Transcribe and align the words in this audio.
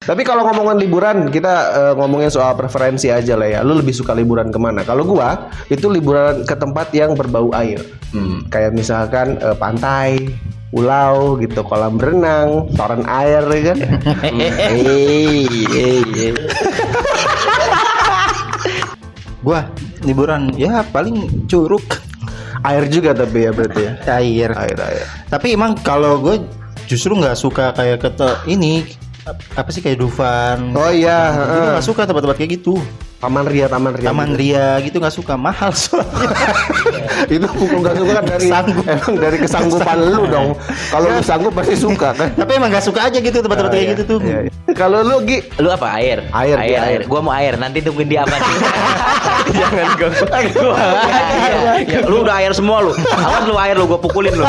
Tapi 0.00 0.24
kalau 0.24 0.48
ngomongin 0.48 0.80
liburan, 0.80 1.28
kita 1.28 1.54
eh, 1.76 1.92
ngomongin 1.92 2.32
soal 2.32 2.56
preferensi 2.56 3.12
aja 3.12 3.36
lah 3.36 3.44
ya. 3.44 3.60
Lu 3.60 3.76
lebih 3.76 3.92
suka 3.92 4.16
liburan 4.16 4.48
ke 4.48 4.56
mana? 4.56 4.80
Kalau 4.80 5.04
gua 5.04 5.52
itu 5.68 5.92
liburan 5.92 6.40
ke 6.48 6.56
tempat 6.56 6.88
yang 6.96 7.12
berbau 7.12 7.52
air. 7.52 7.84
Hmm. 8.08 8.40
Kayak 8.48 8.80
misalkan 8.80 9.36
eh, 9.36 9.52
pantai, 9.60 10.32
pulau 10.72 11.36
gitu, 11.36 11.60
kolam 11.68 12.00
renang, 12.00 12.72
toren 12.80 13.04
air 13.04 13.44
ya 13.52 13.60
kan. 13.60 13.78
Hei, 14.24 15.44
hei, 15.68 16.00
hei. 16.00 16.32
Gua 19.44 19.68
liburan 20.00 20.48
ya 20.56 20.80
paling 20.80 21.44
curug 21.44 21.84
air 22.64 22.88
juga 22.88 23.12
tapi 23.12 23.44
ya 23.44 23.52
berarti 23.52 23.80
ya. 23.84 23.92
air. 24.16 24.48
Air 24.56 24.78
air. 24.80 25.06
Tapi 25.28 25.52
emang 25.52 25.76
kalau 25.84 26.16
gue 26.24 26.40
justru 26.88 27.12
nggak 27.12 27.36
suka 27.36 27.76
kayak 27.76 28.00
ke 28.00 28.28
ini 28.48 28.96
apa 29.28 29.68
sih 29.68 29.80
kayak 29.80 29.98
Dufan. 29.98 30.72
Oh 30.72 30.88
iya, 30.88 31.18
Gitu 31.30 31.44
heeh. 31.52 31.70
nggak 31.70 31.84
suka 31.84 32.02
tempat-tempat 32.04 32.36
kayak 32.36 32.50
gitu. 32.56 32.80
Taman 33.20 33.44
Ria, 33.44 33.68
Taman 33.68 33.92
Ria. 33.92 34.06
Taman 34.08 34.30
Ria 34.32 34.68
gitu 34.80 34.96
nggak 34.96 35.12
suka 35.12 35.36
mahal 35.36 35.76
soalnya. 35.76 36.24
itu 37.28 37.44
bukan 37.44 37.84
nggak 37.84 37.96
suka 38.00 38.12
kan 38.16 38.24
dari 38.24 38.48
Sanggup. 38.48 38.84
emang 38.88 39.14
dari 39.14 39.36
kesanggupan 39.36 39.98
lu 40.00 40.22
dong. 40.24 40.48
Kalau 40.88 41.06
lu 41.06 41.20
sanggup 41.20 41.52
pasti 41.52 41.76
suka 41.76 42.16
kan. 42.16 42.32
Tapi 42.40 42.52
emang 42.56 42.72
nggak 42.72 42.80
suka 42.80 43.12
aja 43.12 43.18
gitu 43.20 43.44
tempat-tempat 43.44 43.72
kayak 43.76 43.86
gitu 43.92 44.02
tuh. 44.08 44.18
Iya, 44.24 44.48
iya. 44.48 44.52
Kalau 44.72 45.04
lu 45.04 45.20
Gi, 45.28 45.44
Lu 45.60 45.68
apa 45.68 46.00
air? 46.00 46.24
Air, 46.32 46.56
air, 46.56 46.78
air. 46.80 47.00
Gua 47.04 47.20
mau 47.20 47.36
air. 47.36 47.60
Nanti 47.60 47.84
tungguin 47.84 48.08
dia 48.08 48.24
apa 48.24 48.40
Jangan 49.52 49.86
gua. 50.00 50.08
gua 50.56 50.76
ya, 51.84 52.00
lu 52.08 52.24
udah 52.24 52.34
air 52.40 52.52
semua 52.56 52.80
lu. 52.80 52.96
Awas 52.96 53.44
lu 53.44 53.56
air 53.60 53.76
lu 53.76 53.84
gua 53.84 54.00
pukulin 54.00 54.32
lu. 54.32 54.46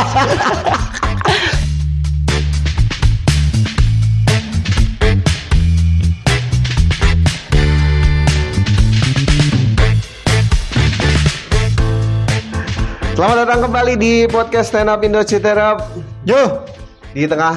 Selamat 13.21 13.45
datang 13.45 13.69
kembali 13.69 13.93
di 14.01 14.25
podcast 14.25 14.73
Stand 14.73 14.89
Up 14.89 15.05
Indo 15.05 15.21
Citerap. 15.21 15.93
Yo, 16.25 16.65
Di 17.13 17.29
tengah 17.29 17.53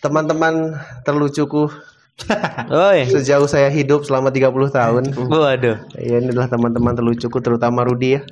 teman-teman 0.00 0.80
terlucuku 1.04 1.68
Oi. 2.72 3.04
sejauh 3.04 3.44
saya 3.44 3.68
hidup 3.68 4.08
selama 4.08 4.32
30 4.32 4.72
tahun. 4.72 5.04
Waduh. 5.28 5.84
Ya, 5.92 6.24
ini 6.24 6.32
adalah 6.32 6.48
teman-teman 6.48 6.96
terlucuku 6.96 7.36
terutama 7.44 7.84
Rudi 7.84 8.16
ya. 8.16 8.24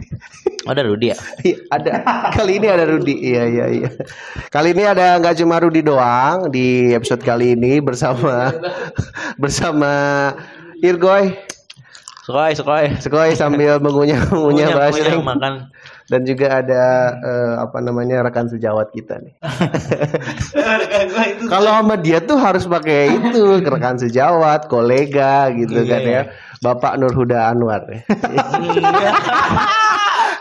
Ada 0.68 0.84
Rudi 0.84 1.16
ya? 1.16 1.18
Iya, 1.40 1.56
ada. 1.72 1.92
Kali 2.36 2.60
ini 2.60 2.68
ada 2.68 2.84
Rudi. 2.84 3.14
Iya, 3.16 3.48
iya, 3.48 3.66
iya. 3.72 3.88
Kali 4.52 4.76
ini 4.76 4.84
ada 4.84 5.16
nggak 5.16 5.40
cuma 5.40 5.64
Rudi 5.64 5.80
doang 5.80 6.52
di 6.52 6.92
episode 6.92 7.24
kali 7.24 7.56
ini 7.56 7.80
bersama 7.80 8.52
bersama 9.42 9.88
Irgoy, 10.84 11.32
Sekoy, 12.28 12.52
sekoy. 12.52 12.84
Sekoy 13.00 13.28
sambil 13.40 13.80
mengunyah 13.80 14.20
mengunyah 14.28 14.76
basreng. 14.76 15.24
makan. 15.24 15.72
dan 16.12 16.20
juga 16.28 16.60
ada 16.60 16.84
eh, 17.20 17.52
apa 17.56 17.80
namanya 17.80 18.20
rekan 18.20 18.52
sejawat 18.52 18.92
kita 18.92 19.16
nih. 19.20 19.32
Kalau 21.52 21.70
sama 21.72 21.96
dia 21.96 22.20
tuh 22.20 22.36
harus 22.36 22.68
pakai 22.68 23.16
itu 23.16 23.64
rekan 23.64 23.96
sejawat, 23.96 24.68
kolega 24.68 25.48
gitu 25.56 25.88
kan 25.88 26.02
ya. 26.04 26.22
Bapak 26.60 27.00
Nur 27.00 27.16
Huda 27.16 27.48
Anwar. 27.48 27.88
ya. 27.88 28.00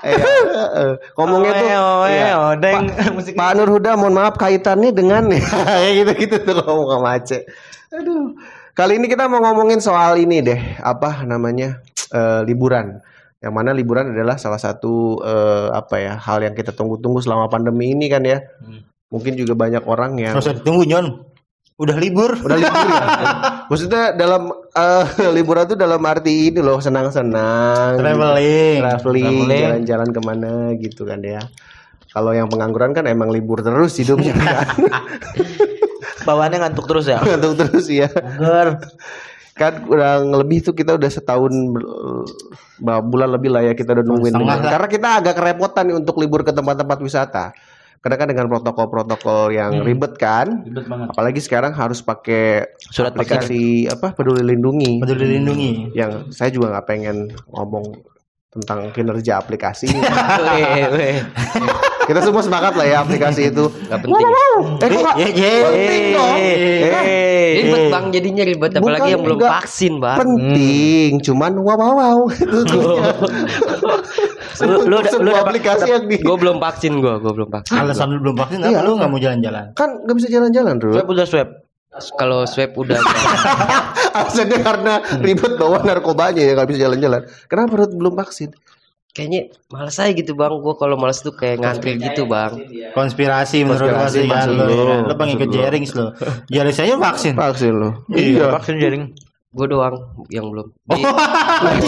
Iya, 0.03 0.11
eh, 0.11 0.91
Ngomongnya 1.19 1.52
tuh 1.55 1.67
Oe, 1.71 2.11
iya. 2.11 2.35
odeng. 2.52 2.91
Pak, 2.91 3.31
Pak 3.35 3.52
Nur 3.59 3.69
Huda 3.80 3.95
mohon 3.95 4.15
maaf 4.15 4.35
kaitannya 4.35 4.91
dengan 4.91 5.31
ya 5.31 5.91
gitu-gitu 6.03 6.35
tuh 6.47 6.55
ngomong 6.63 6.99
sama 6.99 7.15
Aceh. 7.15 7.41
Aduh. 7.95 8.35
Kali 8.78 9.02
ini 9.02 9.09
kita 9.09 9.25
mau 9.25 9.42
ngomongin 9.42 9.81
soal 9.81 10.22
ini 10.22 10.38
deh, 10.45 10.78
apa 10.86 11.25
namanya? 11.25 11.81
eh, 12.14 12.45
liburan. 12.45 13.02
Yang 13.42 13.53
mana 13.58 13.73
liburan 13.73 14.14
adalah 14.14 14.38
salah 14.38 14.61
satu 14.61 15.17
eh, 15.25 15.73
apa 15.73 15.98
ya, 15.98 16.14
hal 16.21 16.45
yang 16.45 16.54
kita 16.54 16.77
tunggu-tunggu 16.77 17.26
selama 17.26 17.49
pandemi 17.49 17.98
ini 17.98 18.05
kan 18.05 18.21
ya. 18.21 18.37
Mungkin 19.10 19.33
juga 19.33 19.58
banyak 19.58 19.82
orang 19.82 20.21
yang 20.21 20.37
usah 20.37 20.54
ditunggu 20.54 20.86
Nyon. 20.86 21.26
Udah 21.82 21.98
libur. 21.98 22.37
udah 22.37 22.54
libur 22.54 22.86
ya. 22.86 23.05
Maksudnya 23.73 24.04
dalam 24.14 24.54
eh, 24.54 25.05
liburan 25.33 25.73
tuh 25.73 25.77
dalam 25.82 26.02
arti 26.05 26.54
ini 26.54 26.61
loh, 26.61 26.77
senang-senang. 26.77 27.98
Traveling. 27.98 28.77
traveling, 28.77 29.26
Traveling. 29.26 29.61
jalan-jalan 29.66 30.10
ke 30.14 30.21
mana 30.21 30.54
gitu 30.77 31.02
kan 31.02 31.17
ya. 31.26 31.42
Kalau 32.14 32.30
yang 32.30 32.45
pengangguran 32.45 32.93
kan 32.93 33.10
emang 33.10 33.33
libur 33.33 33.66
terus 33.66 33.98
hidupnya 33.98 34.37
kan. 34.37 34.70
Bawaannya 36.27 36.58
ngantuk 36.60 36.86
terus 36.92 37.08
ya? 37.08 37.23
Ngantuk 37.27 37.54
terus 37.55 37.88
ya. 37.88 38.11
Kan 39.55 39.88
kurang 39.88 40.36
lebih 40.36 40.61
tuh 40.67 40.76
kita 40.76 40.99
udah 40.99 41.08
setahun 41.08 41.55
bulan 42.83 43.30
lebih 43.32 43.49
lah 43.55 43.64
ya 43.64 43.73
kita 43.73 43.95
udah 43.95 44.05
nungguin. 44.05 44.36
Karena 44.36 44.87
kita 44.92 45.08
agak 45.23 45.33
kerepotan 45.39 45.87
nih 45.87 45.95
untuk 45.95 46.20
libur 46.20 46.43
ke 46.43 46.52
tempat-tempat 46.52 46.99
wisata. 46.99 47.45
Karena 47.98 48.16
kan 48.21 48.27
dengan 48.30 48.45
protokol-protokol 48.45 49.58
yang 49.58 49.82
ribet 49.82 50.21
kan. 50.21 50.61
Ribet 50.61 50.86
banget. 50.86 51.08
Apalagi 51.11 51.39
sekarang 51.42 51.73
harus 51.73 52.05
pakai 52.05 52.77
Surat 52.77 53.10
aplikasi 53.10 53.89
apa 53.89 54.14
peduli 54.14 54.45
lindungi. 54.45 55.02
Peduli 55.02 55.42
lindungi. 55.42 55.98
Yang 55.98 56.30
saya 56.30 56.54
juga 56.54 56.77
nggak 56.77 56.86
pengen 56.86 57.33
ngomong 57.49 57.98
tentang 58.47 58.89
kinerja 58.89 59.37
aplikasi. 59.37 59.85
Kita 62.08 62.23
semua 62.23 62.39
sepakat 62.39 62.73
lah 62.73 62.85
ya 62.87 62.97
aplikasi 63.03 63.52
itu. 63.52 63.67
Gak 63.85 63.99
penting. 63.99 64.25
Eh, 64.80 64.87
kok 64.87 65.02
nggak- 65.03 65.17
Ye, 65.19 65.30
ye. 65.30 65.52
penting 65.59 66.03
dong. 66.15 66.37
Eh, 66.39 67.47
Ribet 67.57 67.83
bang 67.89 68.05
jadinya 68.09 68.43
ribet 68.43 68.71
apalagi 68.71 69.02
Bukan 69.02 69.09
yang 69.09 69.21
belum 69.23 69.39
vaksin 69.41 69.93
bang. 69.99 70.17
penting 70.17 71.11
cuman 71.21 71.52
wow 71.57 71.75
wow 71.75 71.93
wow. 71.93 72.19
Lu, 74.57 74.89
lu, 74.89 74.97
aplikasi 75.31 75.87
yang 75.87 76.03
di 76.07 76.17
Gue 76.17 76.33
belum 76.33 76.57
vaksin 76.57 76.97
gue, 76.97 77.13
gue 77.19 77.31
belum 77.31 77.47
vaksin. 77.47 77.77
Alasan 77.77 78.09
lu 78.09 78.19
belum 78.19 78.36
vaksin 78.36 78.59
apa 78.59 78.67
Iya. 78.67 78.80
lu 78.81 78.97
nggak 78.97 79.07
mau 79.07 79.17
jalan-jalan? 79.17 79.65
kan 79.73 79.89
nggak 80.02 80.15
bisa 80.17 80.27
jalan-jalan 80.30 80.75
Ruth 80.81 80.95
swab 80.95 81.07
udah 81.07 81.25
swab. 81.25 81.47
Kalau 82.17 82.45
swab 82.45 82.71
udah 82.77 82.99
alasannya 84.17 84.59
karena 84.61 84.93
ribet 85.21 85.53
bawa 85.58 85.81
narkobanya 85.85 86.41
ya 86.41 86.53
nggak 86.58 86.67
bisa 86.69 86.80
jalan-jalan 86.89 87.21
kenapa 87.45 87.73
Ruth 87.77 87.93
belum 87.93 88.13
vaksin 88.17 88.49
kayaknya 89.17 89.49
males 89.73 89.97
aja 89.97 90.13
gitu 90.13 90.37
bang. 90.37 90.53
Gue 90.61 90.77
kalau 90.77 90.93
males 90.93 91.25
tuh 91.25 91.33
kayak 91.33 91.57
ngantri 91.57 91.97
gitu 91.97 92.30
bang. 92.30 92.53
Konspirasi 92.93 93.65
menurut 93.65 93.89
Konspirasi 93.89 94.21
lu 94.21 94.30
ya 94.30 94.45
lu. 94.45 95.09
Lu 95.09 95.13
pengikut 95.17 95.49
Jerings 95.49 95.91
lu. 95.97 96.13
Jerings 96.53 96.77
aja 96.77 96.93
vaksin. 97.02 97.33
vaksin 97.33 97.73
lo 97.73 98.05
Iya. 98.13 98.53
Vaksin 98.53 98.77
jaring. 98.77 99.17
Gue 99.57 99.67
doang 99.67 99.95
yang 100.29 100.53
belum. 100.53 100.69
Di- 100.93 101.03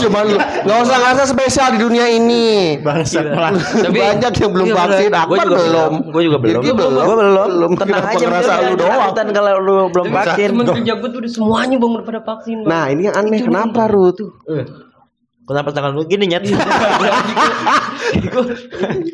cuman 0.02 0.24
lu 0.26 0.38
nggak 0.66 0.78
usah 0.82 0.98
ngerasa 0.98 1.24
spesial 1.24 1.70
di 1.72 1.80
dunia 1.80 2.10
ini 2.10 2.82
Bangsat 2.82 3.30
malah. 3.30 3.54
Tapi- 3.54 3.94
banyak 3.96 4.34
yang 4.34 4.52
belum 4.52 4.68
Iya, 4.68 4.76
vaksin 4.76 5.12
aku 5.14 5.34
juga 5.38 5.58
belum. 5.62 5.92
Gua 6.10 6.22
juga 6.26 6.38
belum. 6.42 6.60
Irgi 6.60 6.72
belum 6.74 6.92
Gua 6.92 7.16
belum. 7.16 7.48
belum 7.54 7.72
Tenang 7.78 8.04
aja 8.04 8.26
ngerasa 8.26 8.52
lu 8.60 8.74
doang 8.76 9.12
Dan 9.14 9.28
kalau 9.30 9.54
lu 9.62 9.76
belum 9.88 10.08
vaksin. 10.10 10.48
Temen 10.50 10.66
kerja 10.68 10.94
gue 10.98 11.10
tuh 11.10 11.20
udah 11.22 11.32
semuanya 11.32 11.76
bang 11.78 11.92
udah 11.94 12.06
pada 12.06 12.22
vaksin. 12.26 12.58
Nah 12.66 12.84
ini 12.90 13.02
yang 13.06 13.16
aneh 13.16 13.40
kenapa 13.40 13.86
Ruth 13.86 14.20
Kenapa 15.50 15.74
tangan 15.74 15.92
lu 15.92 16.06
gini 16.06 16.30
nyet? 16.30 16.46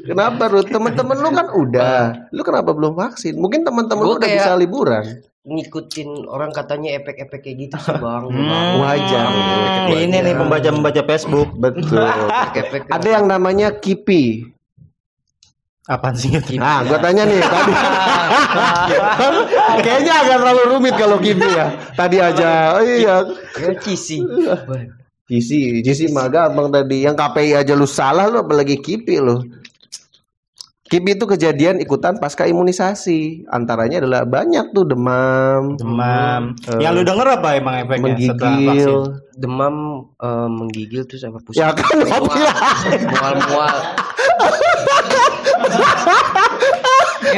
kenapa 0.06 0.44
Ruth 0.48 0.68
teman-teman 0.68 1.16
lu 1.16 1.30
kan 1.32 1.48
udah 1.50 1.98
lu 2.30 2.42
kenapa 2.44 2.72
belum 2.72 2.94
vaksin 2.94 3.36
mungkin 3.36 3.64
teman-teman 3.64 4.04
lu 4.04 4.16
udah 4.16 4.24
kayak- 4.24 4.40
bisa 4.42 4.52
liburan 4.56 5.06
Ngikutin 5.46 6.26
orang 6.26 6.50
katanya 6.50 6.98
efek-efek 6.98 7.38
kayak 7.40 7.70
gitu 7.70 7.78
sih 7.78 7.94
bang. 7.96 8.24
wajar 8.76 9.30
Hmm, 9.30 9.94
ini 9.94 10.18
nih 10.20 10.34
pembaca-pembaca 10.34 11.02
Facebook. 11.06 11.54
betul 11.54 12.02
Efek-efek. 12.02 12.90
ada 12.90 13.08
yang 13.08 13.26
namanya 13.26 13.70
kipi 13.72 14.50
Apaan 15.86 16.18
sih? 16.18 16.34
Nah, 16.58 16.82
gua 16.82 16.98
tanya 16.98 17.30
nih 17.30 17.38
tadi. 17.38 17.74
Kayaknya 19.86 20.14
agak 20.18 20.38
terlalu 20.42 20.64
rumit 20.74 20.98
kalau 20.98 21.22
kipi 21.22 21.46
ya. 21.46 21.78
Tadi 21.94 22.18
aja, 22.18 22.74
oh 22.74 22.82
iya. 22.82 23.22
Ya 23.54 23.70
cisi. 23.78 24.18
GC, 25.26 25.82
GC 25.82 26.14
mah 26.14 26.30
gampang 26.30 26.70
tadi. 26.70 27.02
Yang 27.02 27.18
KPI 27.18 27.52
aja 27.58 27.74
lu 27.74 27.90
salah 27.90 28.30
lu 28.30 28.46
apalagi 28.46 28.78
kipi 28.78 29.18
lu. 29.18 29.42
Kipi 30.86 31.18
itu 31.18 31.26
kejadian 31.26 31.82
ikutan 31.82 32.22
pasca 32.22 32.46
imunisasi. 32.46 33.50
Antaranya 33.50 34.06
adalah 34.06 34.22
banyak 34.30 34.70
tuh 34.70 34.86
demam, 34.86 35.82
Demam. 35.82 36.54
Yang 36.78 36.94
lu 36.94 37.02
denger 37.02 37.42
apa 37.42 37.58
emang 37.58 37.76
efeknya 37.82 38.14
setelah 38.22 38.54
vaksin? 38.54 38.70
menggigil. 38.70 38.94
Demam 39.34 39.76
eh, 40.22 40.50
menggigil 40.54 41.02
terus 41.10 41.26
apa 41.26 41.42
pusing. 41.42 41.58
Ya 41.66 41.74
kan 41.74 42.06
gua 42.06 42.22
bilang. 42.30 42.58
Mual-mual. 43.10 43.78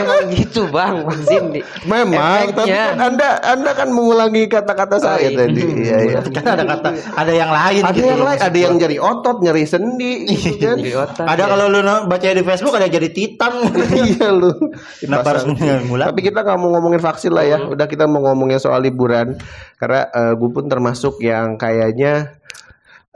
Emang 0.03 0.29
gitu 0.37 0.61
bang, 0.69 1.01
Bang 1.01 1.21
Zim. 1.25 1.45
Di- 1.53 1.65
Memang, 1.87 2.53
tapi 2.53 2.69
kan 2.73 2.97
Anda 2.99 3.27
Anda 3.41 3.71
kan 3.73 3.89
mengulangi 3.89 4.45
kata-kata 4.45 5.01
saya 5.01 5.29
iya. 5.29 5.37
tadi. 5.37 5.61
Iya, 5.63 5.97
iya. 6.05 6.19
Kan 6.37 6.45
ada 6.53 6.63
kata, 6.67 6.87
ada 7.17 7.33
yang 7.33 7.49
lain. 7.49 7.81
Ada 7.81 7.95
gitu 7.97 8.07
yang 8.07 8.23
lain, 8.23 8.39
ada 8.39 8.57
yang 8.57 8.75
jadi 8.77 8.97
otot, 9.01 9.37
nyeri 9.41 9.65
sendi, 9.65 10.13
gitu 10.29 10.69
kan? 10.69 10.77
Ada 11.25 11.43
kalau 11.49 11.65
lu 11.71 11.79
baca 11.81 12.25
di 12.27 12.43
Facebook 12.45 12.75
ada 12.77 12.87
jadi 12.87 13.09
titan. 13.09 13.53
iya 13.97 14.29
lu. 14.29 14.53
Kenapa 15.01 15.33
harus 15.33 15.49
ngulang? 15.49 16.07
Tapi 16.13 16.19
kita 16.21 16.45
nggak 16.45 16.57
mau 16.61 16.69
ngomongin 16.77 17.01
vaksin 17.01 17.31
lah 17.33 17.45
ya. 17.47 17.57
Udah 17.65 17.89
kita 17.89 18.05
mau 18.05 18.21
ngomongin 18.21 18.61
soal 18.61 18.85
liburan. 18.85 19.39
Karena 19.81 20.09
gue 20.37 20.49
pun 20.49 20.65
termasuk 20.69 21.19
yang 21.23 21.57
kayaknya 21.57 22.37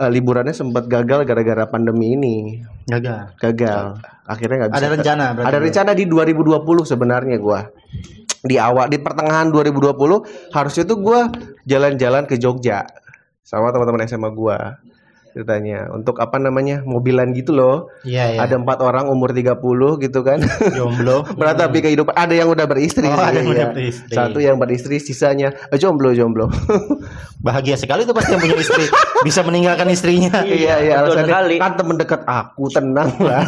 eh, 0.01 0.09
liburannya 0.09 0.55
sempat 0.55 0.89
gagal 0.89 1.29
gara-gara 1.29 1.69
pandemi 1.69 2.17
ini. 2.17 2.35
Gagal. 2.89 3.37
Gagal. 3.37 4.01
Akhirnya 4.27 4.65
nggak 4.65 4.71
bisa. 4.73 4.79
Ada 4.81 4.89
rencana 4.93 5.25
berarti 5.33 5.47
Ada 5.49 5.57
rencana 5.57 5.91
di 5.97 6.05
2020 6.05 6.61
sebenarnya 6.85 7.37
gua. 7.41 7.61
Di 8.41 8.57
awal 8.57 8.89
di 8.89 8.97
pertengahan 8.97 9.53
2020 9.53 10.53
harusnya 10.53 10.83
tuh 10.85 10.97
gua 10.97 11.29
jalan-jalan 11.65 12.25
ke 12.25 12.41
Jogja 12.41 12.85
sama 13.41 13.69
teman-teman 13.69 14.05
SMA 14.09 14.29
gua 14.33 14.81
ceritanya 15.31 15.87
untuk 15.89 16.19
apa 16.19 16.35
namanya 16.35 16.83
mobilan 16.83 17.31
gitu 17.31 17.51
loh 17.51 17.87
Iya, 18.03 18.35
iya. 18.35 18.39
ada 18.43 18.55
empat 18.55 18.79
orang 18.79 19.07
umur 19.07 19.31
30 19.31 19.57
gitu 19.99 20.19
kan 20.21 20.43
jomblo. 20.71 21.23
meratapi 21.39 21.79
kehidupan 21.79 22.11
ada 22.11 22.35
yang 22.35 22.51
udah 22.51 22.67
beristri 22.67 23.07
Oh, 23.07 23.15
ada 23.15 23.39
yang 23.39 23.47
iya. 23.47 23.55
udah 23.55 23.67
beristri. 23.71 24.13
satu 24.13 24.37
yang 24.37 24.55
beristri 24.55 24.95
sisanya 24.99 25.55
eh, 25.67 25.79
jomblo 25.79 26.11
jomblo 26.11 26.51
Bahagia 27.45 27.73
sekali 27.73 28.05
tuh 28.05 28.13
pasti 28.13 28.37
yang 28.37 28.41
punya 28.43 28.53
istri. 28.53 28.85
Bisa 29.25 29.41
meninggalkan 29.41 29.89
istrinya. 29.89 30.45
iya 30.45 30.77
iya 30.77 30.93
alasannya 31.01 31.25
sekali. 31.25 31.55
kan 31.57 31.73
temen 31.73 31.97
dekat 31.97 32.21
aku 32.21 32.69
tenang 32.69 33.09
lah 33.17 33.41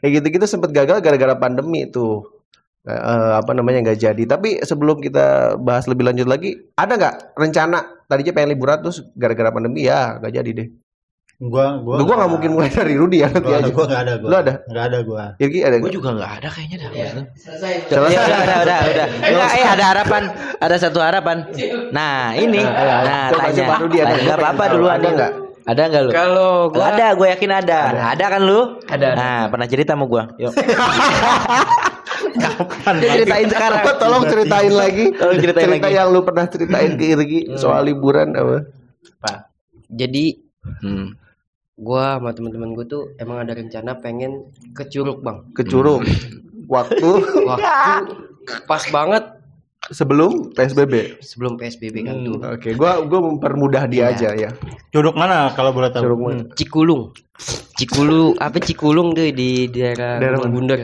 ya 0.00 0.08
gitu-gitu 0.08 0.48
sempet 0.48 0.72
gagal 0.72 1.04
gara-gara 1.04 1.36
pandemi 1.36 1.84
tuh 1.86 2.40
Eh, 2.80 2.96
eh, 2.96 3.32
apa 3.36 3.52
namanya 3.52 3.84
nggak 3.84 4.00
jadi 4.00 4.22
tapi 4.24 4.64
sebelum 4.64 5.04
kita 5.04 5.52
bahas 5.60 5.84
lebih 5.84 6.00
lanjut 6.00 6.24
lagi 6.24 6.56
ada 6.72 6.96
nggak 6.96 7.36
rencana 7.36 8.08
tadinya 8.08 8.32
pengen 8.32 8.56
liburan 8.56 8.80
terus 8.80 9.04
gara-gara 9.12 9.52
pandemi 9.52 9.84
ya 9.84 10.16
nggak 10.16 10.32
jadi 10.32 10.50
deh 10.56 10.68
Gua 11.40 11.80
gua 11.80 12.04
gua 12.04 12.14
nggak 12.20 12.30
mungkin 12.30 12.50
mulai 12.52 12.68
dari 12.68 12.94
Rudy 12.94 13.24
ya 13.24 13.32
nanti 13.32 13.48
Gua, 13.48 13.56
aja 13.56 13.72
gua 13.72 13.84
gak 13.88 14.00
ada 14.04 14.12
gua. 14.20 14.28
Lu 14.28 14.36
ada? 14.36 14.54
Enggak 14.68 14.84
ada 14.84 14.98
gua. 15.00 15.24
Irgi 15.40 15.58
ada 15.60 15.72
Gue 15.72 15.80
nggak? 15.80 15.96
juga 15.96 16.08
nggak 16.12 16.32
ada 16.36 16.48
kayaknya 16.52 16.76
dah. 16.76 16.90
Iya. 16.90 17.00
Ya, 17.00 17.10
udah, 17.96 18.38
udah, 18.44 18.58
udah, 18.60 18.78
udah. 18.84 19.06
Enggak, 19.32 19.50
eh 19.50 19.66
ada 19.66 19.84
harapan, 19.88 20.22
ada 20.60 20.76
satu 20.76 20.98
harapan. 21.00 21.36
Nah, 21.90 22.36
ini. 22.36 22.60
Nah, 22.60 23.32
Coba, 23.32 23.40
tanya. 23.42 23.56
coba, 23.56 23.74
Rudi, 23.80 23.98
ada. 23.98 24.14
Enggak 24.14 24.36
apa-apa 24.36 24.62
Ada 24.62 24.72
duluan. 24.76 24.98
nggak? 25.00 25.32
Ada 25.60 25.80
enggak 25.88 26.02
lu? 26.02 26.10
Kalau 26.12 26.50
gua 26.68 26.84
ada, 26.92 27.06
gue 27.16 27.28
yakin 27.30 27.50
ada. 27.54 27.78
Ada, 28.12 28.24
kan 28.28 28.40
lu? 28.44 28.60
Ada, 28.84 29.06
ada. 29.06 29.08
Nah, 29.16 29.40
pernah 29.48 29.66
cerita 29.66 29.90
sama 29.96 30.04
gua. 30.04 30.22
Yuk. 30.36 30.52
Kapan? 32.36 32.94
Ceritain 33.00 33.48
sekarang. 33.48 33.80
tolong 33.96 34.22
ceritain 34.24 34.72
lagi 34.72 35.04
Tolong 35.10 35.40
ceritain 35.40 35.66
cerita 35.66 35.88
lagi. 35.88 35.96
yang 35.96 36.08
lu 36.12 36.20
pernah 36.20 36.44
ceritain 36.46 36.92
ke 36.94 37.04
Irgi 37.08 37.40
soal 37.56 37.88
liburan 37.88 38.36
apa 38.36 38.68
jadi 39.88 40.36
Hmm. 40.60 41.16
Gua 41.80 42.20
sama 42.20 42.36
teman-teman 42.36 42.76
gua 42.76 42.84
tuh 42.84 43.16
emang 43.16 43.40
ada 43.40 43.56
rencana 43.56 43.96
pengen 43.96 44.52
ke 44.76 44.84
Curug 44.92 45.24
bang. 45.24 45.40
ke 45.56 45.64
Curug 45.64 46.04
waktu 46.68 47.10
Waktu 47.48 47.68
pas 48.68 48.84
banget 48.92 49.24
sebelum 49.90 50.52
PSBB 50.54 51.18
sebelum 51.24 51.56
PSBB 51.56 52.06
kan 52.06 52.16
tuh. 52.22 52.38
Oke, 52.44 52.76
gua 52.76 53.02
gua 53.08 53.20
mempermudah 53.26 53.88
dia 53.88 54.12
aja 54.12 54.36
ya. 54.36 54.50
Curug 54.92 55.16
mana 55.16 55.50
kalau 55.56 55.72
boleh 55.72 55.90
tahu? 55.90 56.04
Curug 56.04 56.20
mana? 56.20 56.44
Cikulung. 56.54 57.16
Cikulung 57.80 58.36
apa 58.36 58.60
Cikulung 58.60 59.16
tuh 59.16 59.32
di 59.32 59.66
daerah, 59.72 60.20
Daerah 60.20 60.38
Gunung 60.44 60.68
Bundar. 60.68 60.80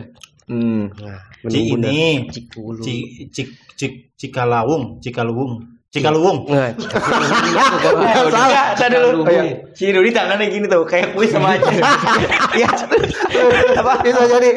Hmm. 0.49 0.89
Nah, 0.97 1.21
Ci 1.47 1.77
ini 1.77 2.27
Cikulung. 2.33 2.83
Ci, 2.83 2.95
cik 3.31 3.49
cik 3.77 3.93
Cikalawung, 4.17 4.99
Cikalawung. 5.05 5.76
Cikaluwung. 5.97 6.39
Nah, 6.53 6.71
Cikulung. 6.77 8.31
Salah, 8.31 8.77
tadi 8.77 8.97
dulu. 9.01 9.25
Iya. 9.25 9.43
Si 9.73 9.89
Rudi 9.89 10.11
tangannya 10.13 10.47
gini 10.53 10.67
tuh, 10.69 10.85
kayak 10.85 11.17
kuis 11.17 11.33
sama 11.33 11.57
aja. 11.57 11.65
Iya. 12.57 12.73
Apa? 13.77 14.01
Bisa 14.01 14.25
jadi 14.25 14.49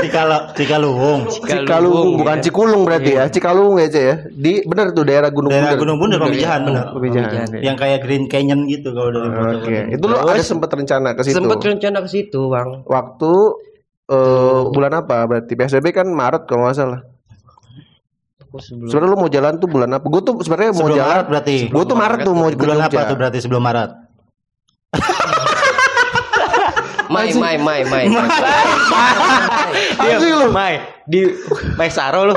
Cikala 0.00 0.52
Cikaluwung. 0.56 1.28
Cikalung 1.28 2.16
bukan 2.16 2.36
ya. 2.40 2.44
Cikulung 2.44 2.82
berarti 2.88 3.10
ya. 3.12 3.24
Cikalung 3.28 3.76
aja 3.76 4.00
ya. 4.00 4.14
Di 4.32 4.64
benar 4.64 4.96
tuh 4.96 5.04
daerah 5.04 5.28
Gunung 5.28 5.52
Daerah 5.52 5.76
Bunder. 5.76 5.80
Gunung 5.84 5.96
Bundar 6.00 6.18
Pamijahan 6.24 6.60
benar. 6.64 6.84
Pemijahan. 6.96 7.48
Yang 7.60 7.76
kayak 7.76 7.98
Green 8.04 8.24
Canyon 8.28 8.64
gitu 8.68 8.92
kalau 8.96 9.10
dari 9.12 9.28
foto. 9.28 9.56
Oke, 9.60 9.78
itu 9.92 10.04
lu 10.08 10.16
ada 10.16 10.42
sempat 10.44 10.70
rencana 10.72 11.12
ke 11.12 11.22
situ. 11.28 11.36
Sempet 11.36 11.60
rencana 11.60 11.98
ke 12.00 12.08
situ, 12.08 12.40
Bang. 12.48 12.84
Waktu 12.88 13.32
eh 14.06 14.60
bulan 14.70 14.92
apa? 15.02 15.26
Berarti 15.26 15.52
PSBB 15.58 15.92
kan 15.92 16.08
Maret 16.08 16.48
kalau 16.48 16.64
nggak 16.68 16.76
salah. 16.78 17.00
Sebelum 18.60 18.88
Sebenarnya 18.88 19.12
lu 19.12 19.18
mau 19.18 19.30
jalan 19.30 19.52
tuh 19.60 19.68
bulan 19.68 19.90
apa? 19.96 20.06
Gue 20.08 20.22
tuh 20.24 20.34
sebenarnya 20.42 20.72
mau 20.72 20.86
Sebelum 20.86 20.98
jalan. 20.98 21.10
Maret 21.12 21.26
berarti. 21.28 21.56
Gue 21.68 21.84
tuh 21.84 21.96
Maret 21.96 22.18
tuh 22.24 22.34
mau 22.34 22.48
Bulan 22.52 22.78
apa 22.84 23.00
tuh 23.06 23.16
berarti 23.16 23.38
sebelum 23.40 23.62
Maret? 23.62 23.90
Mai, 27.06 27.30
Mai, 27.38 27.56
Mai, 27.62 27.80
Mai. 27.86 28.04
Dia, 30.02 30.18
Anjing 30.18 30.34
lu. 30.34 30.48
Mai, 30.50 30.74
di 31.06 31.22
Mai 31.78 31.90
Saro 31.90 32.26
lu. 32.26 32.34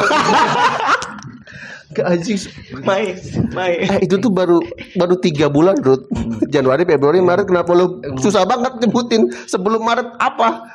Ke 1.90 2.06
anjing. 2.06 2.38
Mai, 2.86 3.18
Mai. 3.50 3.82
Eh, 3.82 4.06
itu 4.06 4.22
tuh 4.22 4.30
baru 4.30 4.62
baru 4.94 5.18
tiga 5.18 5.50
bulan, 5.50 5.74
Rut. 5.82 6.06
Januari, 6.54 6.86
Februari, 6.86 7.18
Maret. 7.18 7.50
Kenapa 7.50 7.74
lu 7.74 7.98
susah 8.22 8.46
banget 8.46 8.78
nyebutin 8.78 9.26
sebelum 9.50 9.82
Maret 9.82 10.14
apa? 10.22 10.70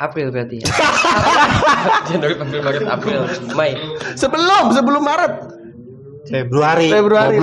April 0.00 0.32
berarti 0.32 0.64
ya. 0.64 0.66
Januari, 2.08 2.34
Februari, 2.40 2.64
Maret, 2.64 2.88
April, 2.88 3.20
Mai. 3.52 3.76
Sebelum, 4.16 4.72
sebelum 4.72 5.02
Maret. 5.04 5.34
Februari. 6.24 6.88
Februari. 6.88 7.36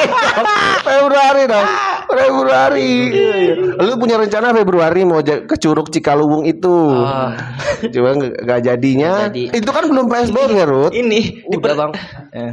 Februari 0.88 1.42
dong. 1.48 1.68
Februari. 2.08 2.92
Lu 3.80 3.92
punya 3.96 4.16
rencana 4.20 4.52
Februari 4.52 5.02
mau 5.02 5.20
ke 5.22 5.56
Curug 5.58 5.88
Cikaluwung 5.88 6.44
itu. 6.44 6.74
Ah. 7.00 7.34
Cuma 7.88 8.14
nggak 8.16 8.32
nggak 8.44 8.60
jadinya. 8.64 9.12
Jadi. 9.28 9.50
Itu 9.54 9.70
kan 9.70 9.84
belum 9.88 10.06
PSBB 10.08 10.50
ya, 10.54 10.66
Rut? 10.68 10.92
Ini 10.92 11.20
di 11.44 11.56
Udah, 11.56 11.74
Bang. 11.74 11.92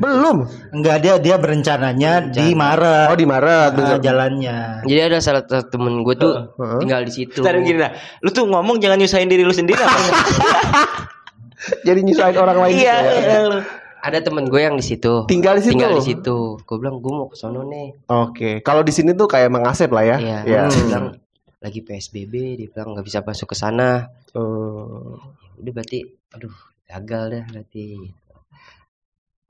Belum. 0.01 0.37
Enggak 0.71 0.97
dia 1.03 1.13
dia 1.17 1.35
berencananya 1.37 2.31
di 2.31 2.53
Maret. 2.53 3.07
Oh, 3.11 3.17
di 3.17 3.27
Maret. 3.27 3.71
Ah, 3.71 3.75
bener. 3.75 3.97
jalannya. 4.01 4.57
Jadi 4.87 4.99
ada 5.01 5.17
salah 5.19 5.43
satu 5.45 5.77
temen 5.77 6.01
gue 6.01 6.15
tuh 6.15 6.33
Heeh. 6.57 6.79
tinggal 6.81 7.01
di 7.05 7.11
situ. 7.13 7.39
Bentar 7.43 7.59
gini 7.61 7.77
dah. 7.79 7.91
Lu 8.23 8.29
tuh 8.31 8.45
ngomong 8.47 8.79
jangan 8.79 8.97
nyusahin 8.99 9.29
diri 9.29 9.43
lu 9.43 9.53
sendiri 9.53 9.79
apa? 9.81 9.97
Jadi 11.87 11.99
nyusahin 12.01 12.37
orang 12.41 12.57
lain 12.57 12.73
Iya, 12.73 12.95
gitu 13.05 13.21
ya. 13.21 13.41
Ada 14.01 14.25
temen 14.25 14.49
gue 14.49 14.57
yang 14.57 14.73
di 14.73 14.81
situ. 14.81 15.29
Tinggal 15.29 15.61
di 15.61 15.63
situ. 15.63 15.73
Tinggal 15.77 15.93
di 15.93 16.03
situ. 16.03 16.37
Gue 16.59 16.77
bilang 16.77 16.97
gue 16.97 17.13
mau 17.13 17.29
ke 17.29 17.37
sono 17.37 17.61
nih. 17.63 18.09
Oke, 18.09 18.59
kalau 18.59 18.81
di 18.81 18.89
sini 18.89 19.13
tuh 19.13 19.29
kayak 19.29 19.53
mengasep 19.53 19.87
lah 19.87 20.03
ya. 20.03 20.17
Iya. 20.17 20.37
Ya. 20.43 20.61
Dia 20.65 20.83
bilang 20.83 21.05
lagi 21.61 21.79
PSBB, 21.79 22.33
dia 22.57 22.67
bilang 22.67 22.97
nggak 22.97 23.05
bisa 23.05 23.21
masuk 23.21 23.53
ke 23.53 23.55
sana. 23.55 24.09
Oh. 24.33 25.21
Udah 25.55 25.71
berarti, 25.71 26.01
aduh, 26.33 26.49
gagal 26.83 27.23
dah 27.29 27.43
berarti. 27.47 27.85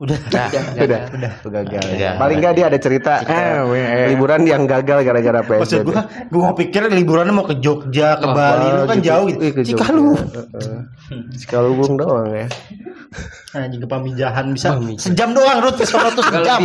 Udah. 0.01 0.18
Udah, 0.18 0.45
Udah, 0.50 0.57
gagal. 0.81 1.01
tuh 1.39 1.51
gagal. 1.54 1.81
Gagal. 1.94 2.13
Paling 2.18 2.38
nggak 2.42 2.54
dia 2.57 2.65
ada 2.68 2.80
cerita 2.81 3.21
eh, 3.21 3.61
liburan 4.09 4.42
yang 4.44 4.66
gagal 4.66 5.06
gara-gara 5.06 5.45
Maksud 5.45 5.61
PSBB. 5.61 5.87
gua, 5.87 6.02
gua 6.28 6.42
mau 6.49 6.56
pikir 6.57 6.90
liburannya 6.90 7.30
mau 7.31 7.45
ke 7.45 7.61
Jogja, 7.61 8.18
ke 8.18 8.25
Oh, 8.25 8.33
Bali, 8.33 8.68
lu 8.73 8.83
kan 8.83 8.97
gitu. 8.97 9.06
jauh 9.07 9.25
gitu. 9.30 9.61
Cikalu. 9.71 10.07
Heeh. 10.18 10.78
Cikalubung 11.37 12.02
doang 12.02 12.33
ya. 12.33 12.49
Anjing 13.51 13.83
ke 13.83 13.87
Pamijahan 13.87 14.56
bisa 14.56 14.71
Pamijahan. 14.71 15.03
sejam 15.03 15.30
doang 15.35 15.59
Rut 15.59 15.75
ke 15.75 15.83
sono 15.83 16.07
tuh 16.11 16.23
sejam. 16.23 16.59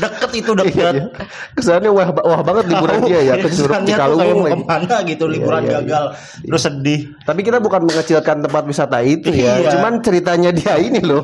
deket 0.00 0.30
itu 0.32 0.50
Iya, 0.50 0.60
deket. 0.64 0.94
iya. 0.96 1.04
Kesannya 1.52 1.90
wah 1.92 2.08
wah 2.16 2.40
banget 2.40 2.64
liburan 2.66 2.98
dia 3.04 3.20
ya 3.22 3.34
ke 3.36 3.48
Curug 3.50 3.84
mau 3.84 4.16
lagi. 4.16 4.56
ke 4.56 4.58
mana 4.64 4.96
gitu 5.04 5.24
liburan 5.28 5.60
Iya, 5.60 5.68
iya, 5.68 5.78
gagal. 5.80 6.04
Terus 6.42 6.62
sedih. 6.62 7.00
Tapi 7.20 7.40
kita 7.42 7.58
bukan 7.58 7.84
mengecilkan 7.84 8.36
tempat 8.40 8.62
wisata 8.64 8.98
itu 9.00 9.28
ya. 9.28 9.60
Iya. 9.60 9.70
Cuman 9.76 10.00
ceritanya 10.00 10.50
dia 10.50 10.74
ini 10.76 11.00
loh. 11.00 11.20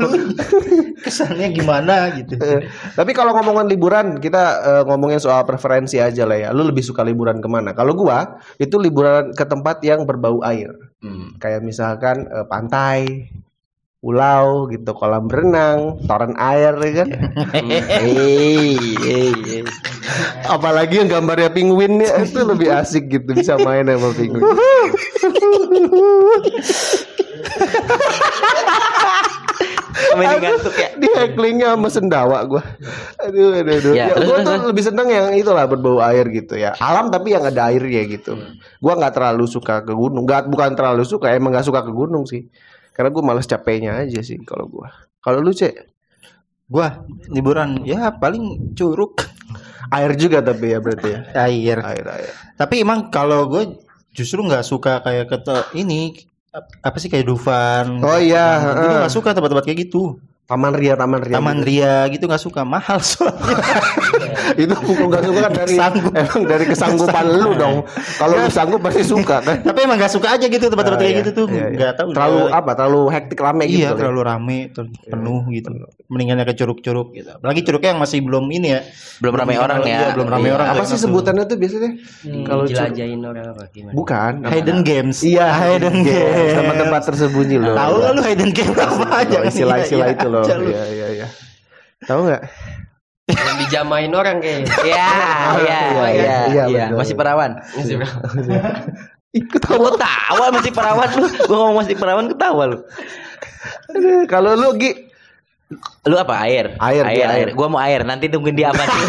Kesannya 1.07 1.49
gimana 1.53 2.11
gitu. 2.13 2.35
Eh, 2.37 2.67
Tapi 2.93 3.11
kalau 3.13 3.31
ngomongin 3.33 3.71
liburan, 3.71 4.07
kita 4.19 4.43
eh, 4.59 4.83
ngomongin 4.85 5.17
soal 5.17 5.45
preferensi 5.45 5.97
aja 5.97 6.27
lah 6.27 6.37
ya. 6.37 6.49
Lu 6.51 6.61
lebih 6.61 6.83
suka 6.83 7.01
liburan 7.01 7.39
ke 7.39 7.47
mana? 7.47 7.73
Kalau 7.73 7.95
gua 7.95 8.37
itu 8.59 8.77
liburan 8.77 9.31
ke 9.33 9.45
tempat 9.45 9.81
yang 9.81 10.05
berbau 10.05 10.43
air. 10.43 10.73
Kayak 11.39 11.63
misalkan 11.63 12.27
eh, 12.27 12.43
pantai, 12.45 13.31
pulau 14.07 14.71
gitu, 14.71 14.95
kolam 14.95 15.27
berenang, 15.27 15.99
toren 16.07 16.39
air 16.39 16.79
ya 16.79 17.03
kan. 17.03 17.09
Hei, 17.59 18.79
hei, 19.03 19.35
hei. 19.35 19.67
Apalagi 20.47 21.03
yang 21.03 21.11
gambarnya 21.11 21.51
penguin 21.51 21.99
ya 21.99 22.23
itu 22.23 22.39
lebih 22.47 22.71
asik 22.71 23.11
gitu 23.11 23.35
bisa 23.35 23.59
main 23.59 23.91
sama 23.91 24.15
penguin. 24.15 24.47
Mending 30.17 30.43
ngantuk 30.45 30.75
ya. 30.77 30.89
Di 30.97 31.09
hecklingnya 31.13 31.69
sama 31.75 31.89
sendawa 31.91 32.39
gua. 32.47 32.63
Aduh, 33.21 33.59
aduh, 33.59 33.75
aduh. 33.75 33.95
Ya, 33.97 34.13
Ya, 34.13 34.15
terus, 34.15 34.45
tuh 34.45 34.69
lebih 34.71 34.85
seneng 34.85 35.09
yang 35.09 35.27
itulah 35.35 35.67
berbau 35.67 35.99
air 36.05 36.29
gitu 36.31 36.55
ya. 36.57 36.77
Alam 36.79 37.09
tapi 37.13 37.33
yang 37.33 37.45
ada 37.49 37.69
airnya 37.73 38.07
gitu. 38.07 38.39
Gua 38.81 38.95
nggak 38.97 39.13
terlalu 39.17 39.45
suka 39.49 39.83
ke 39.83 39.93
gunung. 39.93 40.25
Nggak 40.29 40.49
bukan 40.53 40.77
terlalu 40.77 41.03
suka, 41.05 41.33
emang 41.35 41.53
nggak 41.57 41.67
suka 41.67 41.81
ke 41.85 41.93
gunung 41.93 42.25
sih. 42.29 42.47
Karena 42.97 43.13
gua 43.13 43.23
males 43.23 43.45
capeknya 43.45 44.01
aja 44.01 44.25
sih 44.25 44.41
kalau 44.41 44.65
gua. 44.65 44.89
Kalau 45.21 45.45
lu 45.45 45.53
cek 45.53 45.93
Gua 46.67 47.07
liburan 47.31 47.87
ya 47.87 48.11
paling 48.11 48.75
curug 48.75 49.15
air 49.95 50.19
juga 50.19 50.43
tapi 50.43 50.75
ya 50.75 50.83
berarti 50.83 51.09
ya. 51.15 51.21
air. 51.47 51.79
Air 51.79 52.07
air. 52.11 52.33
Tapi 52.59 52.83
emang 52.83 53.07
kalau 53.07 53.47
gue 53.47 53.79
justru 54.11 54.43
nggak 54.43 54.67
suka 54.67 54.99
kayak 54.99 55.31
kata 55.31 55.71
ini 55.79 56.27
ap- 56.51 56.75
apa 56.83 56.97
sih 56.99 57.07
kayak 57.07 57.23
Dufan. 57.23 58.03
Oh 58.03 58.19
iya, 58.19 58.59
heeh. 58.59 58.95
nggak 58.99 59.15
suka 59.15 59.31
tempat-tempat 59.31 59.63
kayak 59.63 59.87
gitu. 59.87 60.19
Taman 60.47 60.73
Ria, 60.73 60.95
Taman 60.95 61.19
Ria. 61.21 61.35
Taman 61.35 61.59
gitu. 61.59 61.67
Ria 61.69 61.95
gitu 62.07 62.25
nggak 62.25 62.39
suka 62.41 62.63
mahal 62.63 63.03
soalnya. 63.03 63.59
itu 64.63 64.71
bukan 64.71 65.05
nggak 65.11 65.25
suka 65.27 65.41
kan 65.43 65.53
dari 65.53 65.75
Sanggup. 65.75 66.13
emang 66.15 66.41
dari 66.47 66.65
kesanggupan 66.65 67.25
lu 67.35 67.51
dong. 67.53 67.77
Kalau 68.15 68.35
lu 68.39 68.47
sanggup 68.49 68.79
pasti 68.79 69.03
suka 69.03 69.43
kan. 69.43 69.59
Tapi 69.67 69.79
emang 69.83 69.99
nggak 69.99 70.13
suka 70.13 70.29
aja 70.33 70.47
gitu 70.47 70.71
tempat-tempat 70.71 70.97
Ah, 70.97 71.03
kayak 71.03 71.13
iya. 71.13 71.21
gitu 71.21 71.31
tuh. 71.35 71.47
Iya, 71.51 71.59
iya. 71.59 71.75
Nggak 71.75 71.93
tahu. 71.99 72.09
Terlalu 72.15 72.41
apa? 72.49 72.71
Terlalu 72.73 73.03
hektik 73.11 73.39
rame 73.39 73.65
gitu. 73.67 73.75
Iya 73.77 73.89
kali. 73.89 73.99
terlalu 73.99 74.21
rame, 74.23 74.59
terlalu 74.71 74.91
penuh 75.05 75.41
gitu. 75.51 75.69
Mendingannya 76.07 76.45
ke 76.47 76.55
curug-curug 76.55 77.09
gitu. 77.11 77.31
Apalagi 77.33 77.61
curugnya 77.61 77.91
yang 77.91 78.01
masih 78.01 78.19
belum 78.23 78.45
ini 78.47 78.69
ya. 78.71 78.81
Belum 79.19 79.35
ramai 79.35 79.57
orang 79.59 79.81
ya. 79.83 79.99
Iya, 79.99 80.07
belum 80.15 80.29
ramai 80.31 80.47
Iya. 80.47 80.55
orang. 80.55 80.67
Apa 80.71 80.85
sih 80.87 80.95
sebutannya 80.97 81.45
tuh 81.45 81.59
biasanya? 81.59 81.91
Kalau 82.47 82.63
curug- 82.63 82.71
jelajahin 82.71 83.21
orang 83.21 83.47
apa 83.51 83.63
gimana? 83.69 83.93
bukan. 83.93 84.33
Hidden 84.47 84.79
games. 84.87 85.19
Iya, 85.21 85.47
hidden 85.51 86.07
games. 86.07 86.55
Tempat-tempat 86.55 87.01
tersembunyi 87.05 87.57
loh. 87.59 87.75
Tahu 87.75 87.95
lu 88.15 88.23
hidden 88.23 88.51
game 88.55 88.75
apa 88.79 89.27
aja? 89.27 89.39
Istilah-istilah 89.43 90.07
Iya, 90.07 90.15
itu 90.15 90.27
lu. 90.45 90.69
Iya, 90.71 90.85
iya, 90.93 91.07
iya. 91.23 91.27
Tahu 92.05 92.21
nggak? 92.29 92.43
Yang 93.27 93.57
dijamain 93.67 94.13
orang 94.15 94.37
kayak. 94.39 94.71
Iya, 94.87 95.09
iya, 95.59 95.59
Iya, 95.59 95.81
iya, 96.15 96.39
iya, 96.47 96.65
iya. 96.71 96.85
betul. 96.91 96.99
Masih 97.03 97.15
perawan. 97.19 97.51
Ikut 99.41 99.63
Lu 99.69 99.81
ketawa 99.93 100.45
masih 100.49 100.73
perawan 100.73 101.09
lu. 101.13 101.27
Gua 101.45 101.57
ngomong 101.61 101.77
masih 101.85 101.95
perawan 101.99 102.27
ketawa 102.31 102.63
lu. 102.73 102.79
Kalau 104.31 104.57
lu 104.57 104.73
Gi 104.81 105.07
Lu 106.07 106.15
apa 106.15 106.47
air? 106.47 106.79
Air, 106.79 107.03
air, 107.03 107.27
air. 107.27 107.29
air. 107.35 107.49
Gua 107.59 107.67
mau 107.67 107.83
air. 107.83 108.07
Nanti 108.07 108.31
tungguin 108.31 108.55
dia 108.55 108.71
apa 108.71 108.87
sih? 108.87 109.03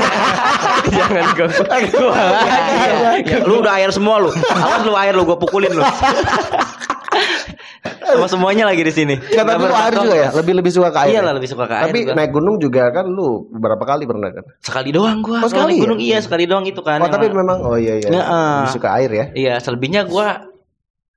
Jangan 0.97 1.25
gua. 1.37 1.47
gua 1.93 2.17
Ya, 3.21 3.45
lu 3.45 3.61
udah 3.61 3.73
air 3.77 3.93
semua 3.93 4.17
lu. 4.17 4.33
Awas 4.33 4.81
lu 4.81 4.97
air 4.97 5.13
lu 5.13 5.21
gua 5.21 5.37
pukulin 5.37 5.69
lu. 5.69 5.85
Sama 8.07 8.27
semuanya 8.27 8.63
lagi 8.63 8.81
di 8.81 8.93
sini. 8.93 9.15
Ya, 9.27 9.43
tapi 9.43 9.59
lu 9.59 9.75
air 9.75 9.93
juga 9.93 10.15
ya? 10.15 10.29
Lebih 10.31 10.53
lebih 10.63 10.71
suka 10.71 10.89
ke 10.89 10.99
air. 11.03 11.09
Iya 11.11 11.19
ya? 11.19 11.25
lah 11.27 11.33
lebih 11.35 11.49
suka 11.49 11.65
ke 11.67 11.75
air. 11.75 11.85
Tapi 11.91 11.99
gua. 12.07 12.13
naik 12.15 12.31
gunung 12.31 12.55
juga 12.57 12.83
kan 12.89 13.05
lu 13.05 13.27
beberapa 13.51 13.83
kali 13.83 14.03
pernah 14.07 14.29
kan? 14.31 14.43
sekali 14.59 14.89
doang 14.91 15.19
gua. 15.19 15.43
Oh, 15.43 15.49
sekali 15.51 15.75
naik 15.75 15.83
gunung 15.83 15.99
ya? 15.99 16.05
iya 16.07 16.17
sekali 16.23 16.43
doang 16.47 16.63
itu 16.63 16.79
kan. 16.79 17.03
Oh, 17.03 17.11
tapi 17.11 17.27
memang 17.27 17.57
oh 17.61 17.75
iya 17.75 17.99
iya. 17.99 18.09
Heeh. 18.09 18.51
Lebih 18.63 18.73
suka 18.73 18.89
air 18.95 19.11
ya. 19.11 19.25
Iya, 19.35 19.53
selebihnya 19.59 20.07
gua 20.07 20.47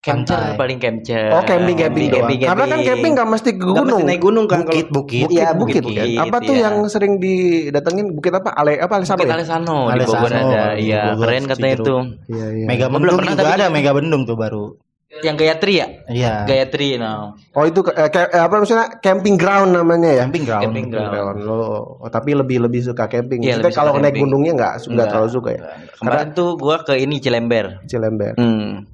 camper 0.01 0.33
Santai. 0.33 0.57
paling 0.57 0.79
camper. 0.81 1.29
Oh 1.29 1.43
camping 1.45 1.77
camping 1.77 2.09
doang. 2.09 2.33
Karena 2.33 2.65
kan 2.67 2.79
camping 2.81 3.13
nggak 3.13 3.29
mesti 3.29 3.51
ke 3.53 3.61
Nggak 3.61 3.69
mesti 3.69 3.85
gunung. 3.85 4.03
naik 4.09 4.21
gunung 4.21 4.47
kan 4.49 4.59
Bukit, 4.65 4.89
kalau- 4.89 4.97
bukit. 4.97 5.23
Bukit, 5.29 5.37
Iya, 5.37 5.49
bukit, 5.53 5.83
bukit, 5.85 6.01
kan? 6.17 6.25
Apa 6.25 6.37
tuh 6.41 6.55
iya. 6.57 6.63
yang 6.65 6.77
sering 6.89 7.13
didatengin 7.21 8.07
bukit 8.17 8.33
apa? 8.33 8.49
Ale 8.57 8.81
apa 8.81 8.97
Alesano 8.97 9.21
Bukit 9.21 9.29
ya? 9.29 9.37
Alesano 9.37 9.77
di 9.77 9.93
Alesano, 9.93 10.17
Bogor 10.17 10.33
ada. 10.33 10.63
di 10.73 10.89
Iya, 10.89 11.03
keren 11.21 11.45
katanya 11.45 11.75
itu. 11.77 11.97
Iya 12.33 12.47
iya. 12.49 12.65
Mega 12.65 12.87
Bendung 12.89 13.17
pernah, 13.21 13.35
juga 13.37 13.53
ada 13.53 13.67
Mega 13.69 13.93
Bendung 13.93 14.23
tuh 14.25 14.37
baru. 14.41 14.65
Yang 15.11 15.37
Gayatri 15.37 15.73
ya? 15.75 15.87
Iya. 16.07 16.35
Gayatri 16.47 16.89
nah. 16.95 17.35
Oh 17.51 17.65
itu 17.65 17.83
ke- 17.83 17.91
eh, 17.93 18.07
ke- 18.07 18.31
eh, 18.31 18.41
apa 18.41 18.55
maksudnya 18.57 18.87
camping 18.97 19.35
ground 19.35 19.75
namanya 19.75 20.07
ya? 20.09 20.23
Camping 20.23 20.47
ground. 20.47 20.63
Camping 20.65 20.87
ground. 20.89 21.11
Ground 21.11 21.39
lo. 21.43 21.59
Oh, 21.99 22.09
tapi 22.09 22.31
lebih 22.33 22.63
lebih 22.63 22.79
suka 22.81 23.05
camping. 23.05 23.43
Iya, 23.43 23.59
Maksudnya 23.59 23.69
suka 23.69 23.81
kalau 23.81 23.93
naik 23.97 24.15
camping. 24.15 24.23
gunungnya 24.25 24.53
nggak 24.55 24.73
nggak 24.79 24.87
Enggak. 24.89 25.09
terlalu 25.11 25.29
suka 25.29 25.49
ya. 25.51 25.61
Kemarin 25.99 26.29
tuh 26.31 26.49
gua 26.55 26.77
ke 26.81 26.95
ini 26.97 27.19
Cilember. 27.19 27.83
Cilember. 27.85 28.33
Hmm. 28.35 28.87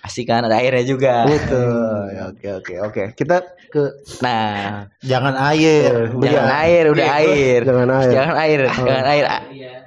Asik 0.00 0.26
kan 0.26 0.42
ada 0.42 0.56
airnya 0.56 0.82
juga. 0.82 1.28
Betul. 1.28 1.68
Ya, 2.10 2.22
Oke 2.26 2.48
oke 2.50 2.74
oke. 2.82 3.02
Kita 3.14 3.36
ke 3.68 3.82
Nah, 4.18 4.88
Jangan 4.98 5.36
air. 5.46 6.08
jangan 6.10 6.48
air, 6.58 6.84
udah 6.88 7.06
air. 7.14 7.60
Jangan 7.62 7.88
air. 7.94 8.10
Jangan 8.10 8.36
air, 8.38 8.60
jangan 8.66 9.06
air. 9.06 9.24